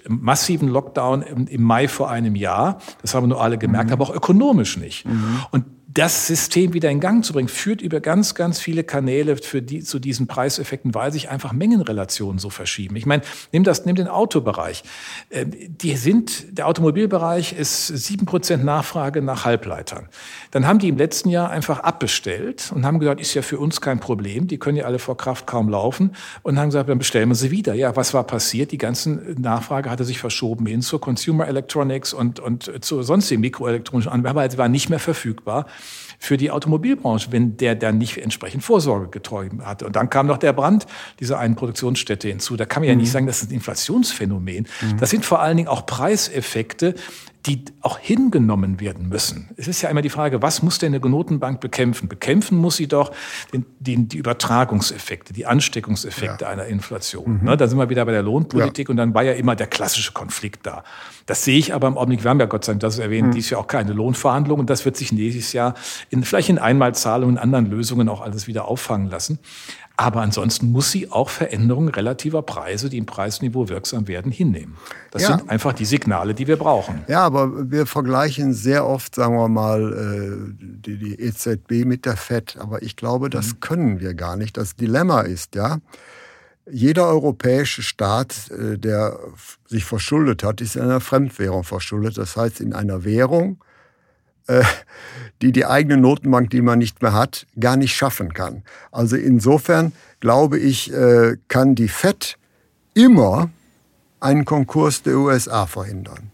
massiven 0.07 0.67
Lockdown 0.67 1.21
im, 1.21 1.63
Mai 1.63 1.87
vor 1.87 2.09
einem 2.09 2.35
Jahr. 2.35 2.79
Das 3.01 3.13
haben 3.15 3.27
nur 3.27 3.41
alle 3.41 3.57
gemerkt, 3.57 3.87
mhm. 3.87 3.93
aber 3.93 4.03
auch 4.05 4.15
ökonomisch 4.15 4.77
nicht. 4.77 5.05
Mhm. 5.05 5.41
Und 5.51 5.65
das 5.93 6.27
System 6.27 6.73
wieder 6.73 6.89
in 6.89 6.99
Gang 6.99 7.23
zu 7.23 7.33
bringen, 7.33 7.49
führt 7.49 7.81
über 7.81 7.99
ganz, 7.99 8.35
ganz 8.35 8.59
viele 8.59 8.83
Kanäle 8.83 9.37
für 9.37 9.61
die, 9.61 9.83
zu 9.83 9.99
diesen 9.99 10.27
Preiseffekten, 10.27 10.95
weil 10.95 11.11
sich 11.11 11.29
einfach 11.29 11.53
Mengenrelationen 11.53 12.39
so 12.39 12.49
verschieben. 12.49 12.95
Ich 12.95 13.05
meine, 13.05 13.21
nimm 13.51 13.63
das, 13.63 13.85
nimm 13.85 13.95
den 13.95 14.07
Autobereich. 14.07 14.83
Ähm, 15.29 15.51
die 15.51 15.95
sind, 15.95 16.57
der 16.57 16.67
Automobilbereich 16.67 17.53
ist 17.53 17.87
sieben 17.87 18.25
Prozent 18.25 18.63
Nachfrage 18.63 19.21
nach 19.21 19.45
Halbleitern. 19.45 20.09
Dann 20.51 20.65
haben 20.65 20.79
die 20.79 20.87
im 20.87 20.97
letzten 20.97 21.29
Jahr 21.29 21.51
einfach 21.51 21.79
abbestellt 21.79 22.71
und 22.73 22.85
haben 22.85 22.99
gesagt, 22.99 23.21
ist 23.21 23.33
ja 23.33 23.41
für 23.41 23.59
uns 23.59 23.79
kein 23.79 23.99
Problem. 23.99 24.47
Die 24.47 24.57
können 24.57 24.77
ja 24.77 24.85
alle 24.85 24.99
vor 24.99 25.17
Kraft 25.17 25.45
kaum 25.45 25.69
laufen 25.69 26.15
und 26.41 26.57
haben 26.57 26.69
gesagt, 26.69 26.89
dann 26.89 26.97
bestellen 26.97 27.29
wir 27.29 27.35
sie 27.35 27.51
wieder. 27.51 27.75
Ja, 27.75 27.95
was 27.95 28.13
war 28.13 28.23
passiert? 28.23 28.71
Die 28.71 28.77
ganzen 28.77 29.39
Nachfrage 29.39 29.89
hatte 29.89 30.05
sich 30.05 30.17
verschoben 30.19 30.65
hin 30.65 30.81
zur 30.81 30.99
Consumer 30.99 31.47
Electronics 31.47 32.13
und, 32.13 32.39
und 32.39 32.83
zu 32.83 33.03
sonstigen 33.03 33.41
mikroelektronischen 33.41 34.11
Anwendungen, 34.11 34.37
aber 34.37 34.49
sie 34.49 34.57
war 34.57 34.69
nicht 34.69 34.89
mehr 34.89 34.99
verfügbar 34.99 35.67
für 36.23 36.37
die 36.37 36.51
Automobilbranche, 36.51 37.33
wenn 37.33 37.57
der 37.57 37.75
dann 37.75 37.97
nicht 37.97 38.17
entsprechend 38.17 38.63
Vorsorge 38.63 39.09
getäubt 39.09 39.61
hatte. 39.65 39.85
Und 39.85 39.97
dann 39.97 40.09
kam 40.09 40.25
noch 40.25 40.37
der 40.37 40.53
Brand 40.53 40.87
dieser 41.19 41.37
einen 41.37 41.57
Produktionsstätte 41.57 42.29
hinzu. 42.29 42.55
Da 42.55 42.65
kann 42.65 42.81
man 42.81 42.87
ja 42.87 42.95
nicht 42.95 43.09
mhm. 43.09 43.11
sagen, 43.11 43.27
das 43.27 43.41
ist 43.41 43.51
ein 43.51 43.55
Inflationsphänomen. 43.55 44.65
Mhm. 44.81 44.97
Das 45.01 45.09
sind 45.09 45.25
vor 45.25 45.41
allen 45.41 45.57
Dingen 45.57 45.67
auch 45.67 45.85
Preiseffekte, 45.85 46.95
die 47.45 47.65
auch 47.81 47.99
hingenommen 47.99 48.79
werden 48.79 49.09
müssen. 49.09 49.49
Es 49.57 49.67
ist 49.67 49.81
ja 49.81 49.89
immer 49.89 50.01
die 50.01 50.09
Frage, 50.09 50.41
was 50.41 50.63
muss 50.63 50.77
denn 50.77 50.95
eine 50.95 51.09
Notenbank 51.09 51.59
bekämpfen? 51.59 52.07
Bekämpfen 52.07 52.57
muss 52.57 52.77
sie 52.77 52.87
doch 52.87 53.11
den, 53.51 53.65
den, 53.79 54.07
die 54.07 54.17
Übertragungseffekte, 54.17 55.33
die 55.33 55.45
Ansteckungseffekte 55.45 56.45
ja. 56.45 56.51
einer 56.51 56.65
Inflation. 56.65 57.39
Mhm. 57.39 57.43
Ne, 57.43 57.57
da 57.57 57.67
sind 57.67 57.77
wir 57.77 57.89
wieder 57.89 58.05
bei 58.05 58.13
der 58.13 58.23
Lohnpolitik 58.23 58.87
ja. 58.87 58.91
und 58.91 58.97
dann 58.97 59.13
war 59.13 59.23
ja 59.23 59.33
immer 59.33 59.57
der 59.57 59.67
klassische 59.67 60.13
Konflikt 60.13 60.65
da. 60.65 60.83
Das 61.25 61.43
sehe 61.43 61.57
ich 61.57 61.73
aber 61.73 61.87
im 61.87 61.97
Augenblick, 61.97 62.23
wir 62.23 62.29
haben 62.29 62.39
ja 62.39 62.45
Gott 62.45 62.63
sei 62.63 62.73
Dank 62.73 62.81
das 62.81 62.99
erwähnt, 62.99 63.29
mhm. 63.29 63.31
dies 63.31 63.49
Jahr 63.49 63.59
auch 63.59 63.67
keine 63.67 63.91
Lohnverhandlungen. 63.91 64.65
Das 64.65 64.85
wird 64.85 64.95
sich 64.95 65.11
nächstes 65.11 65.51
Jahr 65.51 65.73
in, 66.09 66.23
vielleicht 66.23 66.49
in 66.49 66.59
Einmalzahlungen, 66.59 67.35
in 67.35 67.41
anderen 67.41 67.65
Lösungen 67.65 68.07
auch 68.07 68.21
alles 68.21 68.47
wieder 68.47 68.67
auffangen 68.69 69.09
lassen. 69.09 69.39
Aber 69.95 70.21
ansonsten 70.21 70.71
muss 70.71 70.91
sie 70.91 71.11
auch 71.11 71.29
Veränderungen 71.29 71.89
relativer 71.89 72.41
Preise, 72.41 72.89
die 72.89 72.97
im 72.97 73.05
Preisniveau 73.05 73.69
wirksam 73.69 74.07
werden, 74.07 74.31
hinnehmen. 74.31 74.75
Das 75.11 75.21
ja. 75.21 75.37
sind 75.37 75.49
einfach 75.49 75.73
die 75.73 75.85
Signale, 75.85 76.33
die 76.33 76.47
wir 76.47 76.57
brauchen. 76.57 77.03
Ja, 77.07 77.21
aber 77.21 77.69
wir 77.69 77.85
vergleichen 77.85 78.53
sehr 78.53 78.87
oft, 78.87 79.13
sagen 79.13 79.35
wir 79.35 79.49
mal, 79.49 79.93
äh, 79.93 80.53
die, 80.59 80.97
die 80.97 81.19
EZB 81.19 81.85
mit 81.85 82.05
der 82.05 82.17
FED. 82.17 82.57
Aber 82.59 82.81
ich 82.81 82.95
glaube, 82.95 83.29
das 83.29 83.53
mhm. 83.53 83.59
können 83.59 83.99
wir 83.99 84.15
gar 84.15 84.35
nicht. 84.35 84.57
Das 84.57 84.75
Dilemma 84.75 85.21
ist, 85.21 85.53
ja, 85.53 85.77
jeder 86.71 87.07
europäische 87.07 87.83
Staat, 87.83 88.49
äh, 88.49 88.79
der 88.79 89.19
sich 89.67 89.85
verschuldet 89.85 90.43
hat, 90.43 90.59
ist 90.59 90.75
in 90.75 90.81
einer 90.81 91.01
Fremdwährung 91.01 91.63
verschuldet. 91.63 92.17
Das 92.17 92.35
heißt, 92.35 92.61
in 92.61 92.73
einer 92.73 93.03
Währung, 93.03 93.59
äh, 93.61 93.72
die 95.41 95.51
die 95.51 95.65
eigene 95.65 95.97
Notenbank, 95.97 96.49
die 96.49 96.61
man 96.61 96.79
nicht 96.79 97.01
mehr 97.01 97.13
hat, 97.13 97.47
gar 97.59 97.77
nicht 97.77 97.95
schaffen 97.95 98.33
kann. 98.33 98.63
Also 98.91 99.15
insofern 99.15 99.91
glaube 100.19 100.57
ich, 100.57 100.93
äh, 100.93 101.37
kann 101.47 101.75
die 101.75 101.87
FED 101.87 102.37
immer 102.93 103.49
einen 104.19 104.45
Konkurs 104.45 105.03
der 105.03 105.17
USA 105.17 105.65
verhindern. 105.65 106.31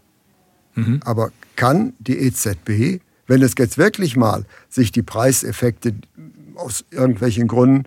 Mhm. 0.74 1.00
Aber 1.04 1.32
kann 1.56 1.94
die 1.98 2.18
EZB, 2.18 3.00
wenn 3.26 3.42
es 3.42 3.54
jetzt 3.58 3.78
wirklich 3.78 4.16
mal 4.16 4.44
sich 4.68 4.92
die 4.92 5.02
Preiseffekte 5.02 5.94
aus 6.54 6.84
irgendwelchen 6.90 7.48
Gründen 7.48 7.84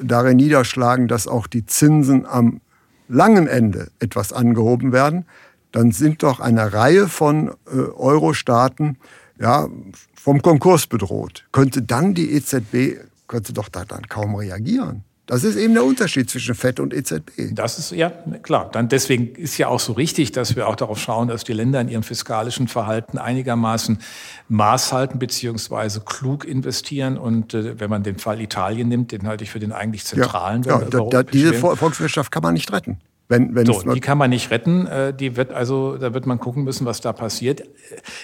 darin 0.00 0.36
niederschlagen, 0.36 1.08
dass 1.08 1.28
auch 1.28 1.46
die 1.46 1.66
Zinsen 1.66 2.26
am 2.26 2.60
langen 3.08 3.46
Ende 3.46 3.90
etwas 4.00 4.32
angehoben 4.32 4.92
werden, 4.92 5.26
dann 5.72 5.92
sind 5.92 6.22
doch 6.22 6.40
eine 6.40 6.72
Reihe 6.72 7.08
von 7.08 7.48
äh, 7.48 7.76
Euro-Staaten 7.76 8.96
ja, 9.38 9.68
vom 10.14 10.40
Konkurs 10.42 10.86
bedroht, 10.86 11.44
könnte 11.52 11.82
dann 11.82 12.14
die 12.14 12.32
EZB, 12.32 13.00
könnte 13.26 13.52
doch 13.52 13.68
da 13.68 13.84
dann 13.84 14.08
kaum 14.08 14.34
reagieren. 14.34 15.04
Das 15.26 15.42
ist 15.42 15.56
eben 15.56 15.72
der 15.72 15.84
Unterschied 15.84 16.28
zwischen 16.28 16.54
FED 16.54 16.80
und 16.80 16.92
EZB. 16.92 17.30
Das 17.52 17.78
ist 17.78 17.92
ja 17.92 18.10
klar. 18.42 18.68
Dann 18.70 18.90
deswegen 18.90 19.34
ist 19.34 19.56
ja 19.56 19.68
auch 19.68 19.80
so 19.80 19.94
richtig, 19.94 20.32
dass 20.32 20.54
wir 20.54 20.68
auch 20.68 20.76
darauf 20.76 20.98
schauen, 20.98 21.28
dass 21.28 21.44
die 21.44 21.54
Länder 21.54 21.80
in 21.80 21.88
ihrem 21.88 22.02
fiskalischen 22.02 22.68
Verhalten 22.68 23.16
einigermaßen 23.16 24.00
Maß 24.48 24.92
halten 24.92 25.18
beziehungsweise 25.18 26.02
klug 26.02 26.44
investieren. 26.44 27.16
Und 27.16 27.54
äh, 27.54 27.80
wenn 27.80 27.88
man 27.88 28.02
den 28.02 28.18
Fall 28.18 28.38
Italien 28.38 28.88
nimmt, 28.88 29.12
den 29.12 29.26
halte 29.26 29.44
ich 29.44 29.50
für 29.50 29.60
den 29.60 29.72
eigentlich 29.72 30.04
zentralen. 30.04 30.62
Ja, 30.62 30.80
ja 30.80 30.88
da, 30.90 31.00
da, 31.08 31.22
diese 31.22 31.54
Volkswirtschaft 31.54 32.30
kann 32.30 32.42
man 32.42 32.52
nicht 32.52 32.70
retten. 32.70 32.98
Wenn, 33.28 33.54
wenn 33.54 33.64
so, 33.64 33.80
die 33.92 34.00
kann 34.00 34.18
man 34.18 34.30
nicht 34.30 34.50
retten. 34.50 34.86
Äh, 34.86 35.14
die 35.14 35.36
wird 35.36 35.52
also, 35.52 35.96
da 35.96 36.12
wird 36.12 36.26
man 36.26 36.38
gucken 36.38 36.64
müssen, 36.64 36.84
was 36.84 37.00
da 37.00 37.12
passiert. 37.12 37.62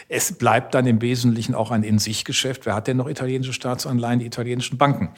Es 0.08 0.32
bleibt 0.32 0.74
dann 0.74 0.86
im 0.86 1.00
Wesentlichen 1.00 1.54
auch 1.54 1.70
ein 1.70 1.82
In-sich-Geschäft. 1.82 2.66
Wer 2.66 2.74
hat 2.74 2.86
denn 2.86 2.98
noch 2.98 3.08
italienische 3.08 3.52
Staatsanleihen? 3.52 4.18
Die 4.18 4.26
italienischen 4.26 4.76
Banken. 4.76 5.10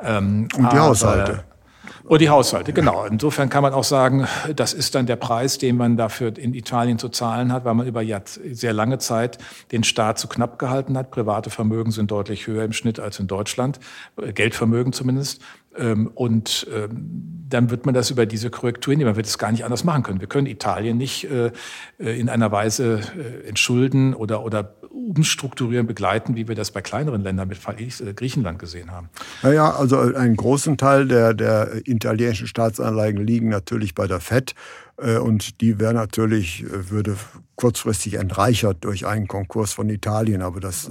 Ähm, 0.00 0.48
Und 0.56 0.72
die 0.72 0.78
Haushalte. 0.78 1.44
Und 2.04 2.20
die 2.20 2.28
Haushalte, 2.28 2.72
genau. 2.72 3.04
Insofern 3.04 3.48
kann 3.48 3.62
man 3.62 3.72
auch 3.72 3.84
sagen, 3.84 4.26
das 4.54 4.72
ist 4.72 4.94
dann 4.94 5.06
der 5.06 5.16
Preis, 5.16 5.58
den 5.58 5.76
man 5.76 5.96
dafür 5.96 6.36
in 6.36 6.54
Italien 6.54 6.98
zu 6.98 7.08
zahlen 7.08 7.52
hat, 7.52 7.64
weil 7.64 7.74
man 7.74 7.86
über 7.86 8.02
sehr 8.26 8.72
lange 8.72 8.98
Zeit 8.98 9.38
den 9.72 9.84
Staat 9.84 10.18
zu 10.18 10.28
knapp 10.28 10.58
gehalten 10.58 10.96
hat. 10.96 11.10
Private 11.10 11.50
Vermögen 11.50 11.90
sind 11.90 12.10
deutlich 12.10 12.46
höher 12.46 12.64
im 12.64 12.72
Schnitt 12.72 13.00
als 13.00 13.18
in 13.18 13.26
Deutschland, 13.26 13.80
äh, 14.20 14.32
Geldvermögen 14.32 14.92
zumindest. 14.92 15.42
Ähm, 15.78 16.10
und 16.14 16.66
ähm, 16.74 17.44
dann 17.48 17.70
wird 17.70 17.86
man 17.86 17.94
das 17.94 18.10
über 18.10 18.26
diese 18.26 18.50
Korrektur 18.50 18.94
nehmen. 18.94 19.08
Man 19.08 19.16
wird 19.16 19.26
es 19.26 19.38
gar 19.38 19.50
nicht 19.50 19.64
anders 19.64 19.84
machen 19.84 20.02
können. 20.02 20.20
Wir 20.20 20.28
können 20.28 20.46
Italien 20.46 20.98
nicht 20.98 21.24
äh, 21.30 21.50
äh, 21.98 22.20
in 22.20 22.28
einer 22.28 22.52
Weise 22.52 23.00
entschulden 23.46 24.14
oder, 24.14 24.44
oder 24.44 24.74
umstrukturieren, 24.90 25.86
begleiten, 25.86 26.36
wie 26.36 26.48
wir 26.48 26.54
das 26.54 26.70
bei 26.70 26.82
kleineren 26.82 27.22
Ländern 27.22 27.48
mit 27.48 27.58
Griechenland 28.16 28.58
gesehen 28.58 28.90
haben. 28.90 29.08
Naja, 29.42 29.70
also 29.70 29.98
einen 29.98 30.36
großen 30.36 30.76
Teil 30.76 31.08
der, 31.08 31.32
der 31.32 31.86
italienischen 31.86 32.46
Staatsanleihen 32.46 33.16
liegen 33.16 33.48
natürlich 33.48 33.94
bei 33.94 34.06
der 34.06 34.20
FED. 34.20 34.54
Und 34.98 35.60
die 35.60 35.78
wäre 35.78 35.94
natürlich, 35.94 36.64
würde 36.68 37.16
kurzfristig 37.54 38.14
entreichert 38.14 38.78
durch 38.80 39.06
einen 39.06 39.28
Konkurs 39.28 39.72
von 39.72 39.88
Italien, 39.90 40.42
aber 40.42 40.58
das 40.58 40.90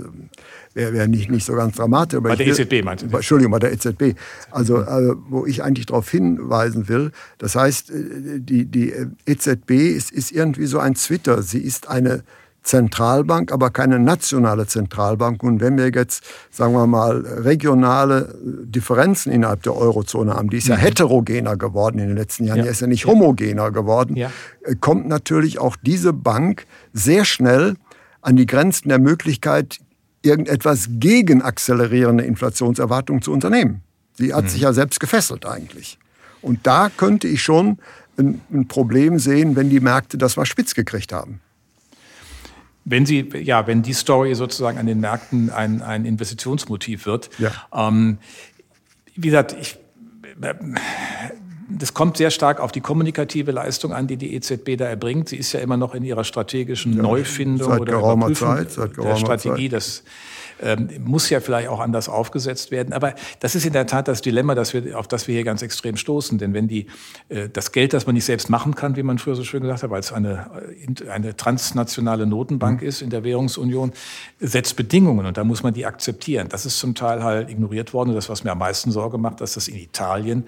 wäre 0.74 0.94
wär 0.94 1.08
nicht, 1.08 1.30
nicht 1.30 1.46
so 1.46 1.54
ganz 1.54 1.76
dramatisch. 1.76 2.18
Aber 2.18 2.30
bei 2.30 2.36
der 2.36 2.48
EZB 2.48 2.84
meinte 2.84 3.08
Sie? 3.10 3.16
Entschuldigung, 3.16 3.52
bei 3.52 3.60
der 3.60 3.74
EZB. 3.74 4.18
Also 4.52 4.82
äh, 4.82 5.16
wo 5.30 5.46
ich 5.46 5.64
eigentlich 5.64 5.88
darauf 5.88 6.10
hinweisen 6.10 6.88
will, 6.88 7.12
das 7.38 7.56
heißt, 7.56 7.90
äh, 7.90 8.40
die, 8.40 8.66
die 8.66 8.94
EZB 9.26 9.72
ist, 9.72 10.12
ist 10.12 10.32
irgendwie 10.32 10.68
so 10.68 10.80
ein 10.80 10.96
Twitter. 10.96 11.42
Sie 11.42 11.60
ist 11.60 11.90
eine 11.90 12.24
Zentralbank, 12.68 13.54
aber 13.54 13.70
keine 13.70 13.98
nationale 13.98 14.68
Zentralbank. 14.68 15.42
Und 15.42 15.62
wenn 15.62 15.78
wir 15.78 15.90
jetzt, 15.90 16.24
sagen 16.52 16.74
wir 16.74 16.86
mal, 16.86 17.26
regionale 17.26 18.36
Differenzen 18.44 19.32
innerhalb 19.32 19.64
der 19.64 19.76
Eurozone 19.76 20.34
haben, 20.34 20.50
die 20.50 20.58
ist 20.58 20.68
ja 20.68 20.76
mhm. 20.76 20.82
heterogener 20.82 21.56
geworden 21.56 21.98
in 22.00 22.10
den 22.10 22.18
letzten 22.18 22.44
Jahren, 22.44 22.58
ja. 22.58 22.64
die 22.64 22.70
ist 22.70 22.82
ja 22.82 22.88
nicht 22.88 23.06
homogener 23.06 23.72
geworden, 23.72 24.18
ja. 24.18 24.32
Äh, 24.64 24.76
kommt 24.76 25.08
natürlich 25.08 25.60
auch 25.60 25.78
diese 25.82 26.12
Bank 26.12 26.66
sehr 26.92 27.24
schnell 27.24 27.76
an 28.22 28.36
die 28.36 28.46
Grenzen 28.46 28.90
der 28.90 29.00
Möglichkeit, 29.00 29.80
irgendetwas 30.22 30.90
gegen 30.90 31.42
akzelerierende 31.42 32.26
Inflationserwartungen 32.26 33.22
zu 33.22 33.32
unternehmen. 33.32 33.82
Sie 34.16 34.34
hat 34.34 34.44
mhm. 34.44 34.50
sich 34.50 34.62
ja 34.62 34.74
selbst 34.74 35.00
gefesselt 35.00 35.46
eigentlich. 35.46 36.00
Und 36.42 36.68
da 36.68 36.90
könnte 36.90 37.30
ich 37.30 37.42
schon 37.42 37.78
ein, 38.18 38.42
ein 38.52 38.68
Problem 38.68 39.20
sehen, 39.20 39.56
wenn 39.56 39.70
die 39.70 39.80
Märkte 39.80 40.18
das 40.18 40.36
mal 40.36 40.46
spitz 40.46 40.76
gekriegt 40.76 41.14
haben. 41.14 41.40
Wenn 42.90 43.06
Sie, 43.06 43.30
ja, 43.44 43.68
wenn 43.68 43.82
die 43.82 43.94
Story 43.94 44.34
sozusagen 44.34 44.78
an 44.78 44.86
den 44.86 45.02
Märkten 45.02 45.50
ein, 45.50 45.82
ein 45.82 46.06
Investitionsmotiv 46.06 47.06
wird. 47.06 47.30
Ja. 47.38 47.52
Ähm, 47.74 48.18
wie 49.16 49.28
gesagt, 49.28 49.58
ich, 49.60 49.78
das 51.70 51.94
kommt 51.94 52.16
sehr 52.16 52.32
stark 52.32 52.62
auf 52.62 52.72
die 52.72 52.80
kommunikative 52.80 53.52
Leistung 53.52 53.92
an, 53.92 54.08
die 54.08 54.16
die 54.16 54.34
EZB 54.36 54.78
da 54.78 54.86
erbringt. 54.86 55.28
Sie 55.28 55.36
ist 55.36 55.52
ja 55.52 55.60
immer 55.60 55.76
noch 55.76 55.96
in 55.96 56.04
ihrer 56.04 56.24
strategischen 56.24 56.96
ja, 56.96 57.02
Neufindung 57.02 57.72
seit 57.72 57.82
oder 57.82 57.92
geraumer 57.92 58.34
Zeit, 58.34 58.72
seit 58.72 58.94
geraumer 58.94 59.16
der 59.16 59.20
Strategie. 59.20 59.70
Zeit. 59.70 59.74
Das 59.74 60.04
ähm, 60.62 60.90
muss 61.04 61.30
ja 61.30 61.40
vielleicht 61.40 61.70
auch 61.70 61.80
anders 61.80 62.10
aufgesetzt 62.10 62.72
werden. 62.72 62.94
Aber 62.94 63.14
das 63.40 63.56
ist 63.56 63.66
in 63.66 63.74
der 63.74 63.88
Tat 63.88 64.08
das 64.08 64.22
Dilemma, 64.22 64.56
das 64.56 64.74
wir, 64.74 64.98
auf 64.98 65.08
das 65.08 65.28
wir 65.28 65.36
hier 65.36 65.44
ganz 65.44 65.62
extrem 65.62 65.98
stoßen. 65.98 66.38
Denn 66.38 66.54
wenn 66.54 66.68
die, 66.68 66.88
äh, 67.30 67.50
das 67.50 67.72
Geld, 67.72 67.94
das 67.94 68.06
man 68.06 68.16
nicht 68.16 68.26
selbst 68.26 68.50
machen 68.50 68.76
kann, 68.76 68.96
wie 68.96 69.04
man 69.04 69.18
früher 69.18 69.36
so 69.36 69.44
schön 69.44 69.62
gesagt 69.62 69.84
hat, 69.84 69.90
weil 69.90 70.00
es 70.00 70.14
eine, 70.14 70.50
äh, 70.80 71.10
eine 71.10 71.36
transnationale 71.36 72.26
Notenbank 72.26 72.82
mhm. 72.82 72.88
ist 72.88 73.02
in 73.02 73.10
der 73.10 73.24
Währungsunion, 73.24 73.92
setzt 74.40 74.76
Bedingungen 74.76 75.26
und 75.26 75.38
da 75.38 75.44
muss 75.44 75.64
man 75.64 75.74
die 75.74 75.86
akzeptieren. 75.86 76.48
Das 76.50 76.66
ist 76.66 76.80
zum 76.80 76.96
Teil 76.96 77.24
halt 77.24 77.50
ignoriert 77.50 77.94
worden. 77.94 78.10
Und 78.10 78.16
das, 78.16 78.30
was 78.30 78.44
mir 78.44 78.52
am 78.52 78.60
meisten 78.60 78.92
Sorge 78.92 79.18
macht, 79.18 79.42
dass 79.42 79.54
das 79.54 79.68
in 79.68 79.76
Italien 79.76 80.46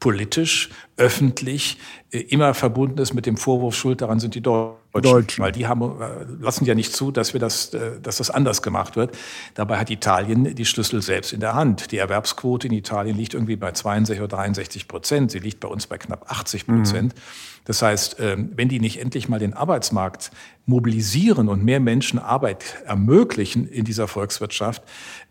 politisch 0.00 0.18
politisch, 0.28 0.70
öffentlich 0.96 1.78
äh, 2.10 2.18
immer 2.18 2.54
verbunden 2.54 2.98
ist 2.98 3.14
mit 3.14 3.26
dem 3.26 3.36
Vorwurf, 3.36 3.74
Schuld 3.74 4.00
daran 4.00 4.20
sind 4.20 4.34
die 4.34 4.40
Deutschen. 4.40 4.78
Deutschen. 5.02 5.42
Weil 5.42 5.52
die 5.52 5.66
haben, 5.66 5.82
äh, 5.82 6.24
lassen 6.40 6.64
ja 6.64 6.74
nicht 6.74 6.92
zu, 6.92 7.10
dass 7.10 7.32
wir 7.32 7.40
das, 7.40 7.74
äh, 7.74 8.00
dass 8.00 8.18
das 8.18 8.30
anders 8.30 8.62
gemacht 8.62 8.96
wird. 8.96 9.16
Dabei 9.54 9.78
hat 9.78 9.90
Italien 9.90 10.54
die 10.54 10.64
Schlüssel 10.64 11.02
selbst 11.02 11.32
in 11.32 11.40
der 11.40 11.54
Hand. 11.54 11.92
Die 11.92 11.98
Erwerbsquote 11.98 12.68
in 12.68 12.72
Italien 12.72 13.16
liegt 13.16 13.34
irgendwie 13.34 13.56
bei 13.56 13.72
62 13.72 14.20
oder 14.20 14.28
63 14.28 14.88
Prozent. 14.88 15.30
Sie 15.30 15.38
liegt 15.38 15.60
bei 15.60 15.68
uns 15.68 15.86
bei 15.86 15.98
knapp 15.98 16.30
80 16.30 16.66
Prozent. 16.66 17.14
Mhm. 17.14 17.20
Das 17.64 17.82
heißt, 17.82 18.16
ähm, 18.20 18.52
wenn 18.56 18.68
die 18.68 18.80
nicht 18.80 18.98
endlich 18.98 19.28
mal 19.28 19.38
den 19.38 19.52
Arbeitsmarkt 19.52 20.30
mobilisieren 20.64 21.48
und 21.48 21.64
mehr 21.64 21.80
Menschen 21.80 22.18
Arbeit 22.18 22.82
ermöglichen 22.86 23.68
in 23.68 23.84
dieser 23.84 24.08
Volkswirtschaft, 24.08 24.82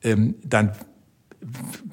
ähm, 0.03 0.35
dann 0.43 0.73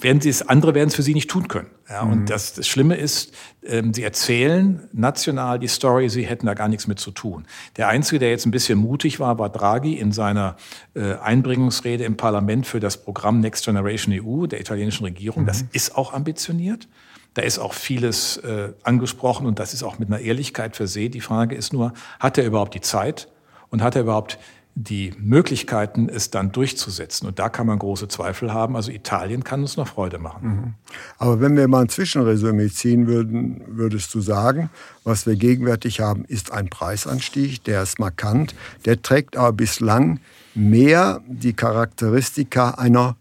werden 0.01 0.21
sie 0.21 0.29
es, 0.29 0.47
andere 0.49 0.75
werden 0.75 0.89
es 0.89 0.95
für 0.95 1.03
sie 1.03 1.15
nicht 1.15 1.31
tun 1.31 1.49
können. 1.49 1.69
Ja, 1.89 2.05
mhm. 2.05 2.13
Und 2.13 2.31
das, 2.31 2.55
das 2.55 2.67
Schlimme 2.67 2.97
ist, 2.97 3.33
ähm, 3.65 3.95
sie 3.95 4.03
erzählen 4.03 4.89
national 4.93 5.59
die 5.59 5.69
Story, 5.69 6.09
sie 6.09 6.25
hätten 6.25 6.47
da 6.47 6.55
gar 6.55 6.69
nichts 6.69 6.87
mit 6.87 6.99
zu 6.99 7.11
tun. 7.11 7.47
Der 7.77 7.89
Einzige, 7.89 8.19
der 8.19 8.31
jetzt 8.31 8.47
ein 8.47 8.51
bisschen 8.51 8.79
mutig 8.79 9.21
war, 9.21 9.39
war 9.39 9.51
Draghi 9.51 9.95
in 9.95 10.13
seiner 10.13 10.57
äh, 10.95 11.15
Einbringungsrede 11.15 12.05
im 12.05 12.17
Parlament 12.17 12.67
für 12.67 12.81
das 12.81 12.97
Programm 13.03 13.41
Next 13.41 13.65
Generation 13.65 14.15
EU 14.15 14.47
der 14.47 14.61
italienischen 14.61 15.05
Regierung. 15.05 15.43
Mhm. 15.43 15.47
Das 15.47 15.65
ist 15.73 15.97
auch 15.97 16.13
ambitioniert. 16.13 16.89
Da 17.35 17.43
ist 17.43 17.59
auch 17.59 17.75
vieles 17.75 18.37
äh, 18.39 18.73
angesprochen 18.85 19.47
und 19.47 19.59
das 19.59 19.75
ist 19.75 19.83
auch 19.83 19.99
mit 19.99 20.09
einer 20.09 20.21
Ehrlichkeit 20.21 20.77
versehen. 20.77 21.11
Die 21.11 21.21
Frage 21.21 21.57
ist 21.57 21.73
nur, 21.73 21.93
hat 22.21 22.39
er 22.39 22.45
überhaupt 22.45 22.75
die 22.75 22.81
Zeit 22.81 23.29
und 23.71 23.83
hat 23.83 23.97
er 23.97 24.03
überhaupt 24.03 24.39
die 24.77 25.13
Möglichkeiten, 25.19 26.09
es 26.09 26.31
dann 26.31 26.51
durchzusetzen. 26.51 27.29
Und 27.29 27.39
da 27.39 27.49
kann 27.49 27.67
man 27.67 27.79
große 27.79 28.09
Zweifel 28.09 28.53
haben. 28.53 28.75
Also 28.75 28.91
Italien 28.91 29.45
kann 29.45 29.61
uns 29.61 29.77
noch 29.77 29.87
Freude 29.87 30.19
machen. 30.19 30.49
Mhm. 30.49 30.75
Aber 31.19 31.41
wenn 31.41 31.57
wir 31.57 31.69
mal 31.69 31.83
ein 31.83 31.89
Zwischenresümee 31.89 32.69
ziehen 32.69 33.07
würden, 33.07 33.63
würdest 33.69 34.13
du 34.15 34.21
sagen, 34.21 34.71
was 35.05 35.27
wir 35.27 35.37
gegenwärtig 35.37 36.01
haben, 36.01 36.25
ist 36.25 36.51
ein 36.51 36.69
Preisanstieg, 36.71 37.63
der 37.65 37.83
ist 37.83 38.01
markant, 38.01 38.55
der 38.85 39.01
trägt 39.01 39.37
aber 39.37 39.53
bislang 39.53 40.19
mehr 40.55 41.21
die 41.29 41.53
Charakteristika 41.53 42.71
einer 42.71 43.17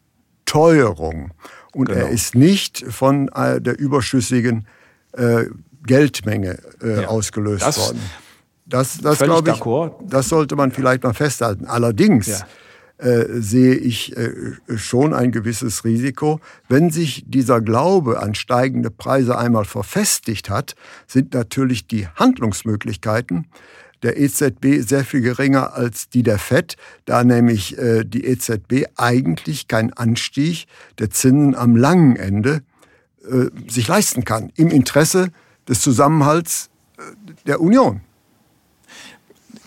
Teuerung. 0.45 1.31
Und 1.71 1.89
genau. 1.89 2.01
er 2.01 2.09
ist 2.09 2.33
nicht 2.33 2.83
von 2.89 3.29
äh, 3.29 3.61
der 3.61 3.77
überschüssigen 3.77 4.65
äh, 5.13 5.45
Geldmenge 5.85 6.57
äh, 6.81 7.01
ja. 7.01 7.07
ausgelöst 7.07 7.63
das, 7.63 7.77
worden. 7.77 7.99
Das, 8.65 8.97
das 8.99 9.19
glaube 9.19 9.51
ich, 9.51 10.09
das 10.09 10.29
sollte 10.29 10.55
man 10.55 10.71
vielleicht 10.71 11.03
mal 11.03 11.13
festhalten. 11.13 11.65
Allerdings 11.65 12.27
ja. 12.27 13.05
äh, 13.05 13.41
sehe 13.41 13.75
ich 13.75 14.15
äh, 14.15 14.31
schon 14.77 15.13
ein 15.13 15.31
gewisses 15.31 15.83
Risiko. 15.83 16.39
Wenn 16.69 16.89
sich 16.89 17.25
dieser 17.27 17.59
Glaube 17.59 18.19
an 18.21 18.35
steigende 18.35 18.89
Preise 18.89 19.37
einmal 19.37 19.65
verfestigt 19.65 20.49
hat, 20.49 20.75
sind 21.07 21.33
natürlich 21.33 21.87
die 21.87 22.07
Handlungsmöglichkeiten 22.07 23.47
der 24.03 24.19
EZB 24.19 24.85
sehr 24.85 25.05
viel 25.05 25.21
geringer 25.21 25.73
als 25.73 26.09
die 26.09 26.23
der 26.23 26.37
FED, 26.37 26.75
da 27.05 27.23
nämlich 27.23 27.77
äh, 27.77 28.03
die 28.03 28.25
EZB 28.25 28.85
eigentlich 28.97 29.67
keinen 29.67 29.93
Anstieg 29.93 30.67
der 30.99 31.09
Zinsen 31.09 31.55
am 31.55 31.75
langen 31.75 32.17
Ende 32.17 32.61
äh, 33.25 33.45
sich 33.69 33.87
leisten 33.87 34.25
kann, 34.25 34.51
im 34.55 34.69
Interesse 34.69 35.29
des 35.67 35.79
Zusammenhalts 35.81 36.69
äh, 36.97 37.01
der 37.47 37.61
Union. 37.61 38.01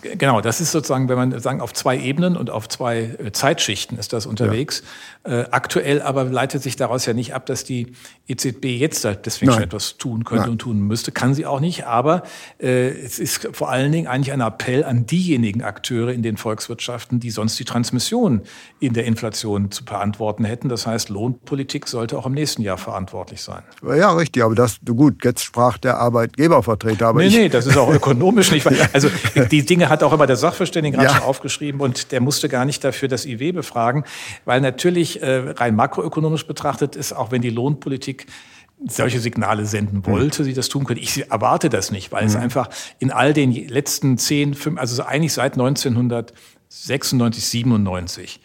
Genau, 0.01 0.41
das 0.41 0.61
ist 0.61 0.71
sozusagen, 0.71 1.09
wenn 1.09 1.17
man 1.17 1.39
sagen, 1.39 1.59
auf 1.59 1.73
zwei 1.73 1.97
Ebenen 1.97 2.37
und 2.37 2.49
auf 2.49 2.69
zwei 2.69 3.15
äh, 3.17 3.31
Zeitschichten 3.31 3.97
ist 3.97 4.13
das 4.13 4.25
unterwegs. 4.25 4.83
Ja. 5.25 5.41
Äh, 5.41 5.47
aktuell 5.51 6.01
aber 6.01 6.25
leitet 6.25 6.61
sich 6.61 6.75
daraus 6.75 7.05
ja 7.05 7.13
nicht 7.13 7.33
ab, 7.33 7.45
dass 7.47 7.63
die 7.63 7.93
EZB 8.27 8.65
jetzt 8.65 9.05
deswegen 9.05 9.47
Nein. 9.47 9.55
schon 9.55 9.63
etwas 9.63 9.97
tun 9.97 10.25
könnte 10.25 10.43
Nein. 10.43 10.51
und 10.51 10.57
tun 10.59 10.79
müsste. 10.81 11.11
Kann 11.11 11.33
sie 11.33 11.45
auch 11.45 11.59
nicht, 11.59 11.85
aber 11.85 12.23
äh, 12.59 12.89
es 12.89 13.19
ist 13.19 13.47
vor 13.53 13.69
allen 13.69 13.91
Dingen 13.91 14.07
eigentlich 14.07 14.33
ein 14.33 14.41
Appell 14.41 14.83
an 14.83 15.05
diejenigen 15.05 15.63
Akteure 15.63 16.11
in 16.11 16.23
den 16.23 16.35
Volkswirtschaften, 16.35 17.19
die 17.19 17.29
sonst 17.29 17.57
die 17.57 17.65
Transmission 17.65 18.41
in 18.79 18.93
der 18.93 19.05
Inflation 19.05 19.71
zu 19.71 19.85
verantworten 19.85 20.43
hätten. 20.43 20.67
Das 20.67 20.85
heißt, 20.85 21.09
Lohnpolitik 21.09 21.87
sollte 21.87 22.17
auch 22.17 22.25
im 22.25 22.33
nächsten 22.33 22.61
Jahr 22.61 22.77
verantwortlich 22.77 23.41
sein. 23.41 23.63
Ja, 23.83 24.11
richtig, 24.13 24.43
aber 24.43 24.55
das, 24.55 24.79
gut, 24.85 25.23
jetzt 25.23 25.43
sprach 25.43 25.77
der 25.77 25.97
Arbeitgebervertreter. 25.97 27.07
Aber 27.07 27.21
nee, 27.21 27.29
nee, 27.29 27.49
das 27.49 27.65
ist 27.65 27.77
auch 27.77 27.93
ökonomisch 27.93 28.51
nicht. 28.51 28.67
Also 28.93 29.09
die 29.51 29.65
Dinge 29.65 29.89
hat 29.89 30.01
auch 30.01 30.13
immer 30.13 30.27
der 30.27 30.35
Sachverständigenrat 30.35 31.05
ja. 31.05 31.15
schon 31.15 31.23
aufgeschrieben 31.23 31.81
und 31.81 32.11
der 32.11 32.21
musste 32.21 32.49
gar 32.49 32.65
nicht 32.65 32.83
dafür 32.83 33.07
das 33.07 33.25
IW 33.25 33.51
befragen, 33.51 34.03
weil 34.45 34.61
natürlich 34.61 35.21
äh, 35.21 35.51
rein 35.51 35.75
makroökonomisch 35.75 36.47
betrachtet 36.47 36.95
ist, 36.95 37.13
auch 37.13 37.31
wenn 37.31 37.41
die 37.41 37.49
Lohnpolitik 37.49 38.16
solche 38.85 39.19
Signale 39.19 39.65
senden 39.65 40.05
wollte, 40.05 40.43
sie 40.43 40.53
das 40.53 40.69
tun 40.69 40.85
können. 40.85 40.99
Ich 41.01 41.31
erwarte 41.31 41.69
das 41.69 41.91
nicht, 41.91 42.11
weil 42.11 42.23
mhm. 42.23 42.29
es 42.29 42.35
einfach 42.35 42.69
in 42.99 43.11
all 43.11 43.33
den 43.33 43.51
letzten 43.51 44.17
zehn, 44.17 44.53
fünf, 44.53 44.79
also 44.79 45.03
eigentlich 45.03 45.33
seit 45.33 45.53
1996, 45.53 47.43
97 47.43 48.39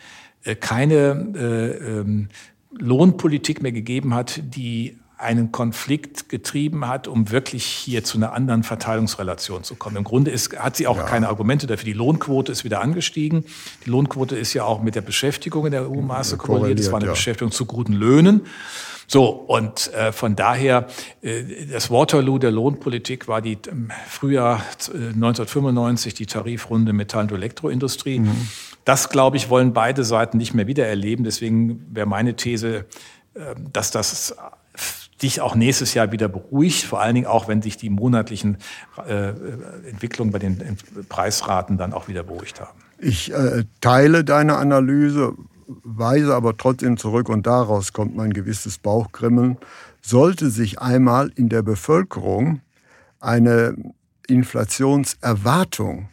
äh, 0.44 0.54
keine 0.54 1.35
äh, 1.37 2.00
ähm, 2.00 2.28
Lohnpolitik 2.78 3.62
mehr 3.62 3.72
gegeben 3.72 4.14
hat, 4.14 4.40
die 4.42 4.96
einen 5.22 5.52
Konflikt 5.52 6.28
getrieben 6.28 6.88
hat, 6.88 7.06
um 7.06 7.30
wirklich 7.30 7.64
hier 7.64 8.02
zu 8.02 8.18
einer 8.18 8.32
anderen 8.32 8.64
Verteilungsrelation 8.64 9.62
zu 9.62 9.76
kommen. 9.76 9.96
Im 9.96 10.04
Grunde 10.04 10.32
ist, 10.32 10.58
hat 10.58 10.76
sie 10.76 10.88
auch 10.88 10.96
ja. 10.96 11.04
keine 11.04 11.28
Argumente 11.28 11.68
dafür. 11.68 11.85
Die 11.85 11.92
Lohnquote 11.92 12.50
ist 12.50 12.64
wieder 12.64 12.80
angestiegen. 12.80 13.44
Die 13.87 13.90
Lohnquote 13.90 14.37
ist 14.37 14.52
ja 14.52 14.64
auch 14.64 14.82
mit 14.82 14.96
der 14.96 15.00
Beschäftigung 15.00 15.66
in 15.66 15.72
der 15.72 15.88
EU-Maße 15.88 16.38
korreliert. 16.38 16.80
Das 16.80 16.90
war 16.90 16.98
eine 16.98 17.06
ja. 17.06 17.12
Beschäftigung 17.12 17.52
zu 17.52 17.66
guten 17.66 17.92
Löhnen. 17.92 18.42
So, 19.12 19.27
und 19.29 19.92
äh, 19.92 20.11
von 20.11 20.37
daher, 20.37 20.87
äh, 21.20 21.66
das 21.66 21.90
Waterloo 21.90 22.38
der 22.38 22.51
Lohnpolitik 22.51 23.29
war 23.29 23.42
die 23.42 23.59
im 23.70 23.90
Frühjahr 24.09 24.62
1995 24.87 26.14
äh, 26.14 26.16
die 26.16 26.25
Tarifrunde 26.25 26.94
Metall- 26.94 27.25
und 27.25 27.33
Elektroindustrie. 27.33 28.20
Mhm. 28.20 28.48
Das, 28.87 29.11
glaube 29.11 29.37
ich, 29.37 29.51
wollen 29.51 29.75
beide 29.75 30.03
Seiten 30.05 30.38
nicht 30.38 30.55
mehr 30.55 30.66
wiedererleben. 30.66 31.27
Deswegen 31.27 31.94
wäre 31.94 32.07
meine 32.07 32.37
These, 32.37 32.87
äh, 33.35 33.55
dass 33.70 33.90
das 33.90 34.35
dich 35.20 35.42
auch 35.42 35.57
nächstes 35.57 35.92
Jahr 35.92 36.11
wieder 36.11 36.29
beruhigt, 36.29 36.85
vor 36.85 37.03
allen 37.03 37.14
Dingen 37.14 37.27
auch, 37.27 37.48
wenn 37.48 37.61
sich 37.61 37.77
die 37.77 37.90
monatlichen 37.90 38.57
äh, 39.07 39.29
Entwicklungen 39.90 40.33
bei 40.33 40.38
den 40.38 40.79
Preisraten 41.11 41.77
dann 41.77 41.92
auch 41.92 42.09
wieder 42.09 42.22
beruhigt 42.22 42.62
haben. 42.62 42.81
Ich 42.96 43.31
äh, 43.31 43.64
teile 43.83 44.25
deine 44.25 44.57
Analyse, 44.57 45.35
weise 45.82 46.35
aber 46.35 46.56
trotzdem 46.56 46.96
zurück 46.96 47.28
und 47.28 47.46
daraus 47.46 47.92
kommt 47.92 48.16
mein 48.16 48.32
gewisses 48.32 48.78
Bauchgrimmeln. 48.78 49.58
Sollte 50.00 50.50
sich 50.50 50.80
einmal 50.80 51.30
in 51.37 51.48
der 51.48 51.62
Bevölkerung 51.62 52.61
eine 53.20 53.76
Inflationserwartung 54.26 56.08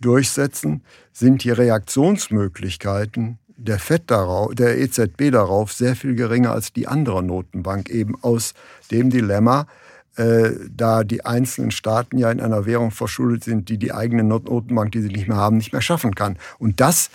durchsetzen, 0.00 0.82
sind 1.12 1.44
die 1.44 1.50
Reaktionsmöglichkeiten 1.50 3.38
der 3.56 3.78
FED 3.78 4.10
darauf, 4.10 4.54
der 4.54 4.78
EZB 4.78 5.30
darauf 5.30 5.72
sehr 5.72 5.94
viel 5.94 6.14
geringer 6.14 6.52
als 6.52 6.72
die 6.72 6.88
andere 6.88 7.22
Notenbank, 7.22 7.90
eben 7.90 8.16
aus 8.22 8.54
dem 8.90 9.10
Dilemma, 9.10 9.66
äh, 10.16 10.50
da 10.68 11.04
die 11.04 11.24
einzelnen 11.24 11.70
Staaten 11.70 12.18
ja 12.18 12.30
in 12.30 12.40
einer 12.40 12.66
Währung 12.66 12.90
verschuldet 12.90 13.44
sind, 13.44 13.68
die 13.68 13.78
die 13.78 13.92
eigene 13.92 14.24
Notenbank, 14.24 14.92
die 14.92 15.00
sie 15.00 15.08
nicht 15.08 15.28
mehr 15.28 15.36
haben, 15.36 15.56
nicht 15.56 15.72
mehr 15.72 15.82
schaffen 15.82 16.14
kann. 16.14 16.38
Und 16.58 16.80
das 16.80 17.10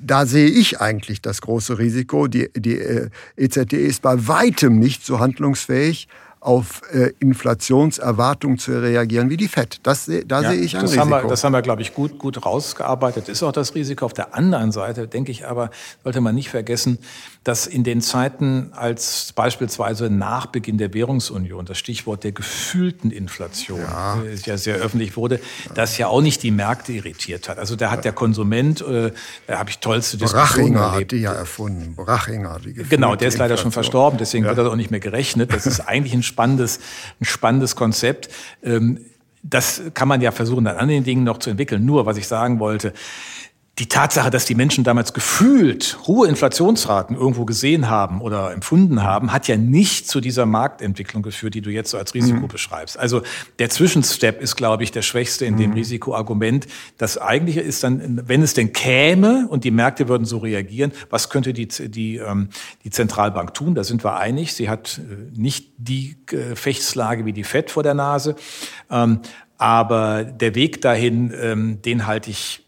da 0.00 0.26
sehe 0.26 0.48
ich 0.48 0.80
eigentlich 0.80 1.20
das 1.22 1.40
große 1.40 1.78
Risiko. 1.78 2.26
Die, 2.26 2.50
die 2.54 2.78
äh, 2.78 3.10
EZB 3.36 3.74
ist 3.74 4.02
bei 4.02 4.28
weitem 4.28 4.78
nicht 4.78 5.04
so 5.04 5.18
handlungsfähig, 5.18 6.08
auf 6.40 6.82
äh, 6.92 7.12
Inflationserwartungen 7.18 8.58
zu 8.58 8.80
reagieren 8.80 9.28
wie 9.30 9.36
die 9.36 9.48
FED. 9.48 9.80
Das, 9.82 10.10
da 10.26 10.42
ja, 10.42 10.50
sehe 10.50 10.60
ich 10.60 10.76
ein 10.76 10.82
das 10.82 10.92
Risiko. 10.92 11.10
Haben 11.10 11.24
wir, 11.24 11.28
das 11.28 11.42
haben 11.44 11.52
wir, 11.52 11.62
glaube 11.62 11.82
ich, 11.82 11.94
gut, 11.94 12.18
gut 12.18 12.44
rausgearbeitet. 12.44 13.28
Ist 13.28 13.42
auch 13.42 13.52
das 13.52 13.74
Risiko. 13.74 14.04
Auf 14.04 14.12
der 14.12 14.34
anderen 14.34 14.72
Seite, 14.72 15.08
denke 15.08 15.32
ich 15.32 15.46
aber, 15.46 15.70
sollte 16.04 16.20
man 16.20 16.34
nicht 16.34 16.50
vergessen, 16.50 16.98
dass 17.44 17.66
in 17.66 17.82
den 17.82 18.02
Zeiten, 18.02 18.72
als 18.74 19.32
beispielsweise 19.34 20.10
nach 20.10 20.46
Beginn 20.46 20.78
der 20.78 20.92
Währungsunion 20.92 21.64
das 21.64 21.78
Stichwort 21.78 22.22
der 22.22 22.32
gefühlten 22.32 23.10
Inflation 23.10 23.80
ja, 23.80 24.20
äh, 24.22 24.34
ja 24.44 24.56
sehr 24.58 24.76
öffentlich 24.76 25.16
wurde, 25.16 25.40
das 25.74 25.98
ja 25.98 26.08
auch 26.08 26.20
nicht 26.20 26.42
die 26.42 26.50
Märkte 26.50 26.92
irritiert 26.92 27.48
hat. 27.48 27.58
Also 27.58 27.74
da 27.74 27.90
hat 27.90 28.04
der 28.04 28.12
Konsument, 28.12 28.80
äh, 28.82 29.12
da 29.46 29.58
habe 29.58 29.70
ich 29.70 29.78
tollste 29.78 30.18
Diskussionen 30.18 30.74
Brachinger 30.74 30.80
erlebt. 30.92 31.12
hat 31.12 31.18
die 31.18 31.22
ja 31.22 31.32
erfunden. 31.32 31.94
Brachinger, 31.96 32.58
die 32.62 32.74
Genau, 32.74 33.16
der 33.16 33.28
ist 33.28 33.34
leider 33.38 33.54
Inflation. 33.54 33.58
schon 33.58 33.72
verstorben, 33.72 34.18
deswegen 34.18 34.44
ja. 34.44 34.50
wird 34.50 34.58
das 34.58 34.70
auch 34.70 34.76
nicht 34.76 34.90
mehr 34.90 35.00
gerechnet. 35.00 35.52
Das 35.52 35.66
ist 35.66 35.80
eigentlich 35.80 36.12
ein 36.12 36.22
spannendes, 36.28 36.78
ein 37.20 37.24
spannendes 37.24 37.74
Konzept. 37.74 38.28
Ähm, 38.62 39.00
das 39.42 39.82
kann 39.94 40.08
man 40.08 40.20
ja 40.20 40.30
versuchen, 40.30 40.66
an 40.66 40.76
anderen 40.76 41.04
Dingen 41.04 41.24
noch 41.24 41.38
zu 41.38 41.50
entwickeln. 41.50 41.84
Nur, 41.84 42.06
was 42.06 42.16
ich 42.16 42.26
sagen 42.28 42.60
wollte, 42.60 42.92
die 43.78 43.86
Tatsache, 43.86 44.30
dass 44.30 44.44
die 44.44 44.56
Menschen 44.56 44.82
damals 44.82 45.12
gefühlt 45.12 45.98
hohe 46.06 46.26
Inflationsraten 46.26 47.14
irgendwo 47.14 47.44
gesehen 47.44 47.88
haben 47.88 48.20
oder 48.20 48.52
empfunden 48.52 49.04
haben, 49.04 49.32
hat 49.32 49.46
ja 49.46 49.56
nicht 49.56 50.08
zu 50.08 50.20
dieser 50.20 50.46
Marktentwicklung 50.46 51.22
geführt, 51.22 51.54
die 51.54 51.60
du 51.60 51.70
jetzt 51.70 51.90
so 51.90 51.98
als 51.98 52.12
Risiko 52.12 52.40
mhm. 52.40 52.48
beschreibst. 52.48 52.98
Also 52.98 53.22
der 53.60 53.70
Zwischenstep 53.70 54.42
ist, 54.42 54.56
glaube 54.56 54.82
ich, 54.82 54.90
der 54.90 55.02
schwächste 55.02 55.44
in 55.44 55.56
dem 55.56 55.70
mhm. 55.70 55.76
Risikoargument. 55.76 56.66
Das 56.96 57.18
eigentliche 57.18 57.60
ist 57.60 57.84
dann, 57.84 58.22
wenn 58.26 58.42
es 58.42 58.52
denn 58.54 58.72
käme 58.72 59.46
und 59.48 59.62
die 59.62 59.70
Märkte 59.70 60.08
würden 60.08 60.24
so 60.24 60.38
reagieren, 60.38 60.90
was 61.10 61.30
könnte 61.30 61.52
die, 61.52 61.68
die, 61.68 62.16
ähm, 62.16 62.48
die 62.82 62.90
Zentralbank 62.90 63.54
tun? 63.54 63.76
Da 63.76 63.84
sind 63.84 64.02
wir 64.02 64.16
einig. 64.16 64.54
Sie 64.54 64.68
hat 64.68 64.98
äh, 64.98 65.38
nicht 65.38 65.72
die 65.76 66.16
Gefechtslage 66.26 67.24
wie 67.26 67.32
die 67.32 67.44
FED 67.44 67.70
vor 67.70 67.84
der 67.84 67.94
Nase. 67.94 68.34
Ähm, 68.90 69.20
aber 69.56 70.24
der 70.24 70.56
Weg 70.56 70.80
dahin, 70.80 71.32
ähm, 71.40 71.82
den 71.82 72.06
halte 72.06 72.30
ich 72.30 72.67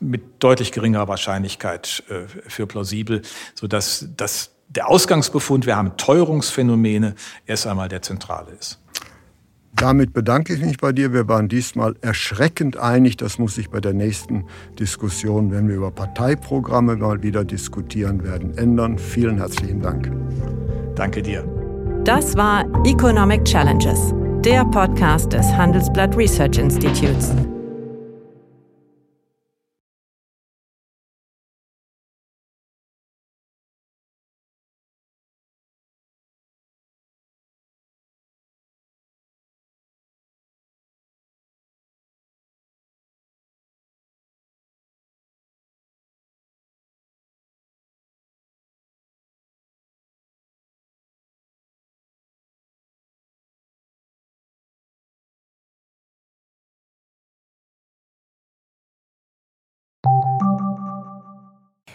mit 0.00 0.42
deutlich 0.42 0.72
geringerer 0.72 1.08
Wahrscheinlichkeit 1.08 2.02
äh, 2.08 2.26
für 2.48 2.66
plausibel, 2.66 3.22
sodass 3.54 4.08
dass 4.16 4.50
der 4.68 4.88
Ausgangsbefund, 4.88 5.66
wir 5.66 5.76
haben 5.76 5.96
Teuerungsphänomene, 5.96 7.14
erst 7.46 7.66
einmal 7.66 7.88
der 7.88 8.02
zentrale 8.02 8.52
ist. 8.52 8.78
Damit 9.72 10.12
bedanke 10.12 10.52
ich 10.52 10.60
mich 10.60 10.78
bei 10.78 10.92
dir. 10.92 11.12
Wir 11.12 11.28
waren 11.28 11.48
diesmal 11.48 11.94
erschreckend 12.00 12.76
einig. 12.76 13.16
Das 13.16 13.38
muss 13.38 13.54
sich 13.54 13.70
bei 13.70 13.80
der 13.80 13.94
nächsten 13.94 14.44
Diskussion, 14.78 15.52
wenn 15.52 15.68
wir 15.68 15.76
über 15.76 15.90
Parteiprogramme 15.90 16.96
mal 16.96 17.22
wieder 17.22 17.44
diskutieren 17.44 18.24
werden, 18.24 18.56
ändern. 18.58 18.98
Vielen 18.98 19.38
herzlichen 19.38 19.80
Dank. 19.80 20.10
Danke 20.96 21.22
dir. 21.22 21.44
Das 22.04 22.36
war 22.36 22.64
Economic 22.84 23.44
Challenges, 23.44 24.12
der 24.44 24.64
Podcast 24.64 25.32
des 25.32 25.46
Handelsblatt 25.46 26.16
Research 26.16 26.58
Institutes. 26.58 27.32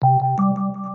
Thank 0.00 0.20
you. 0.78 0.87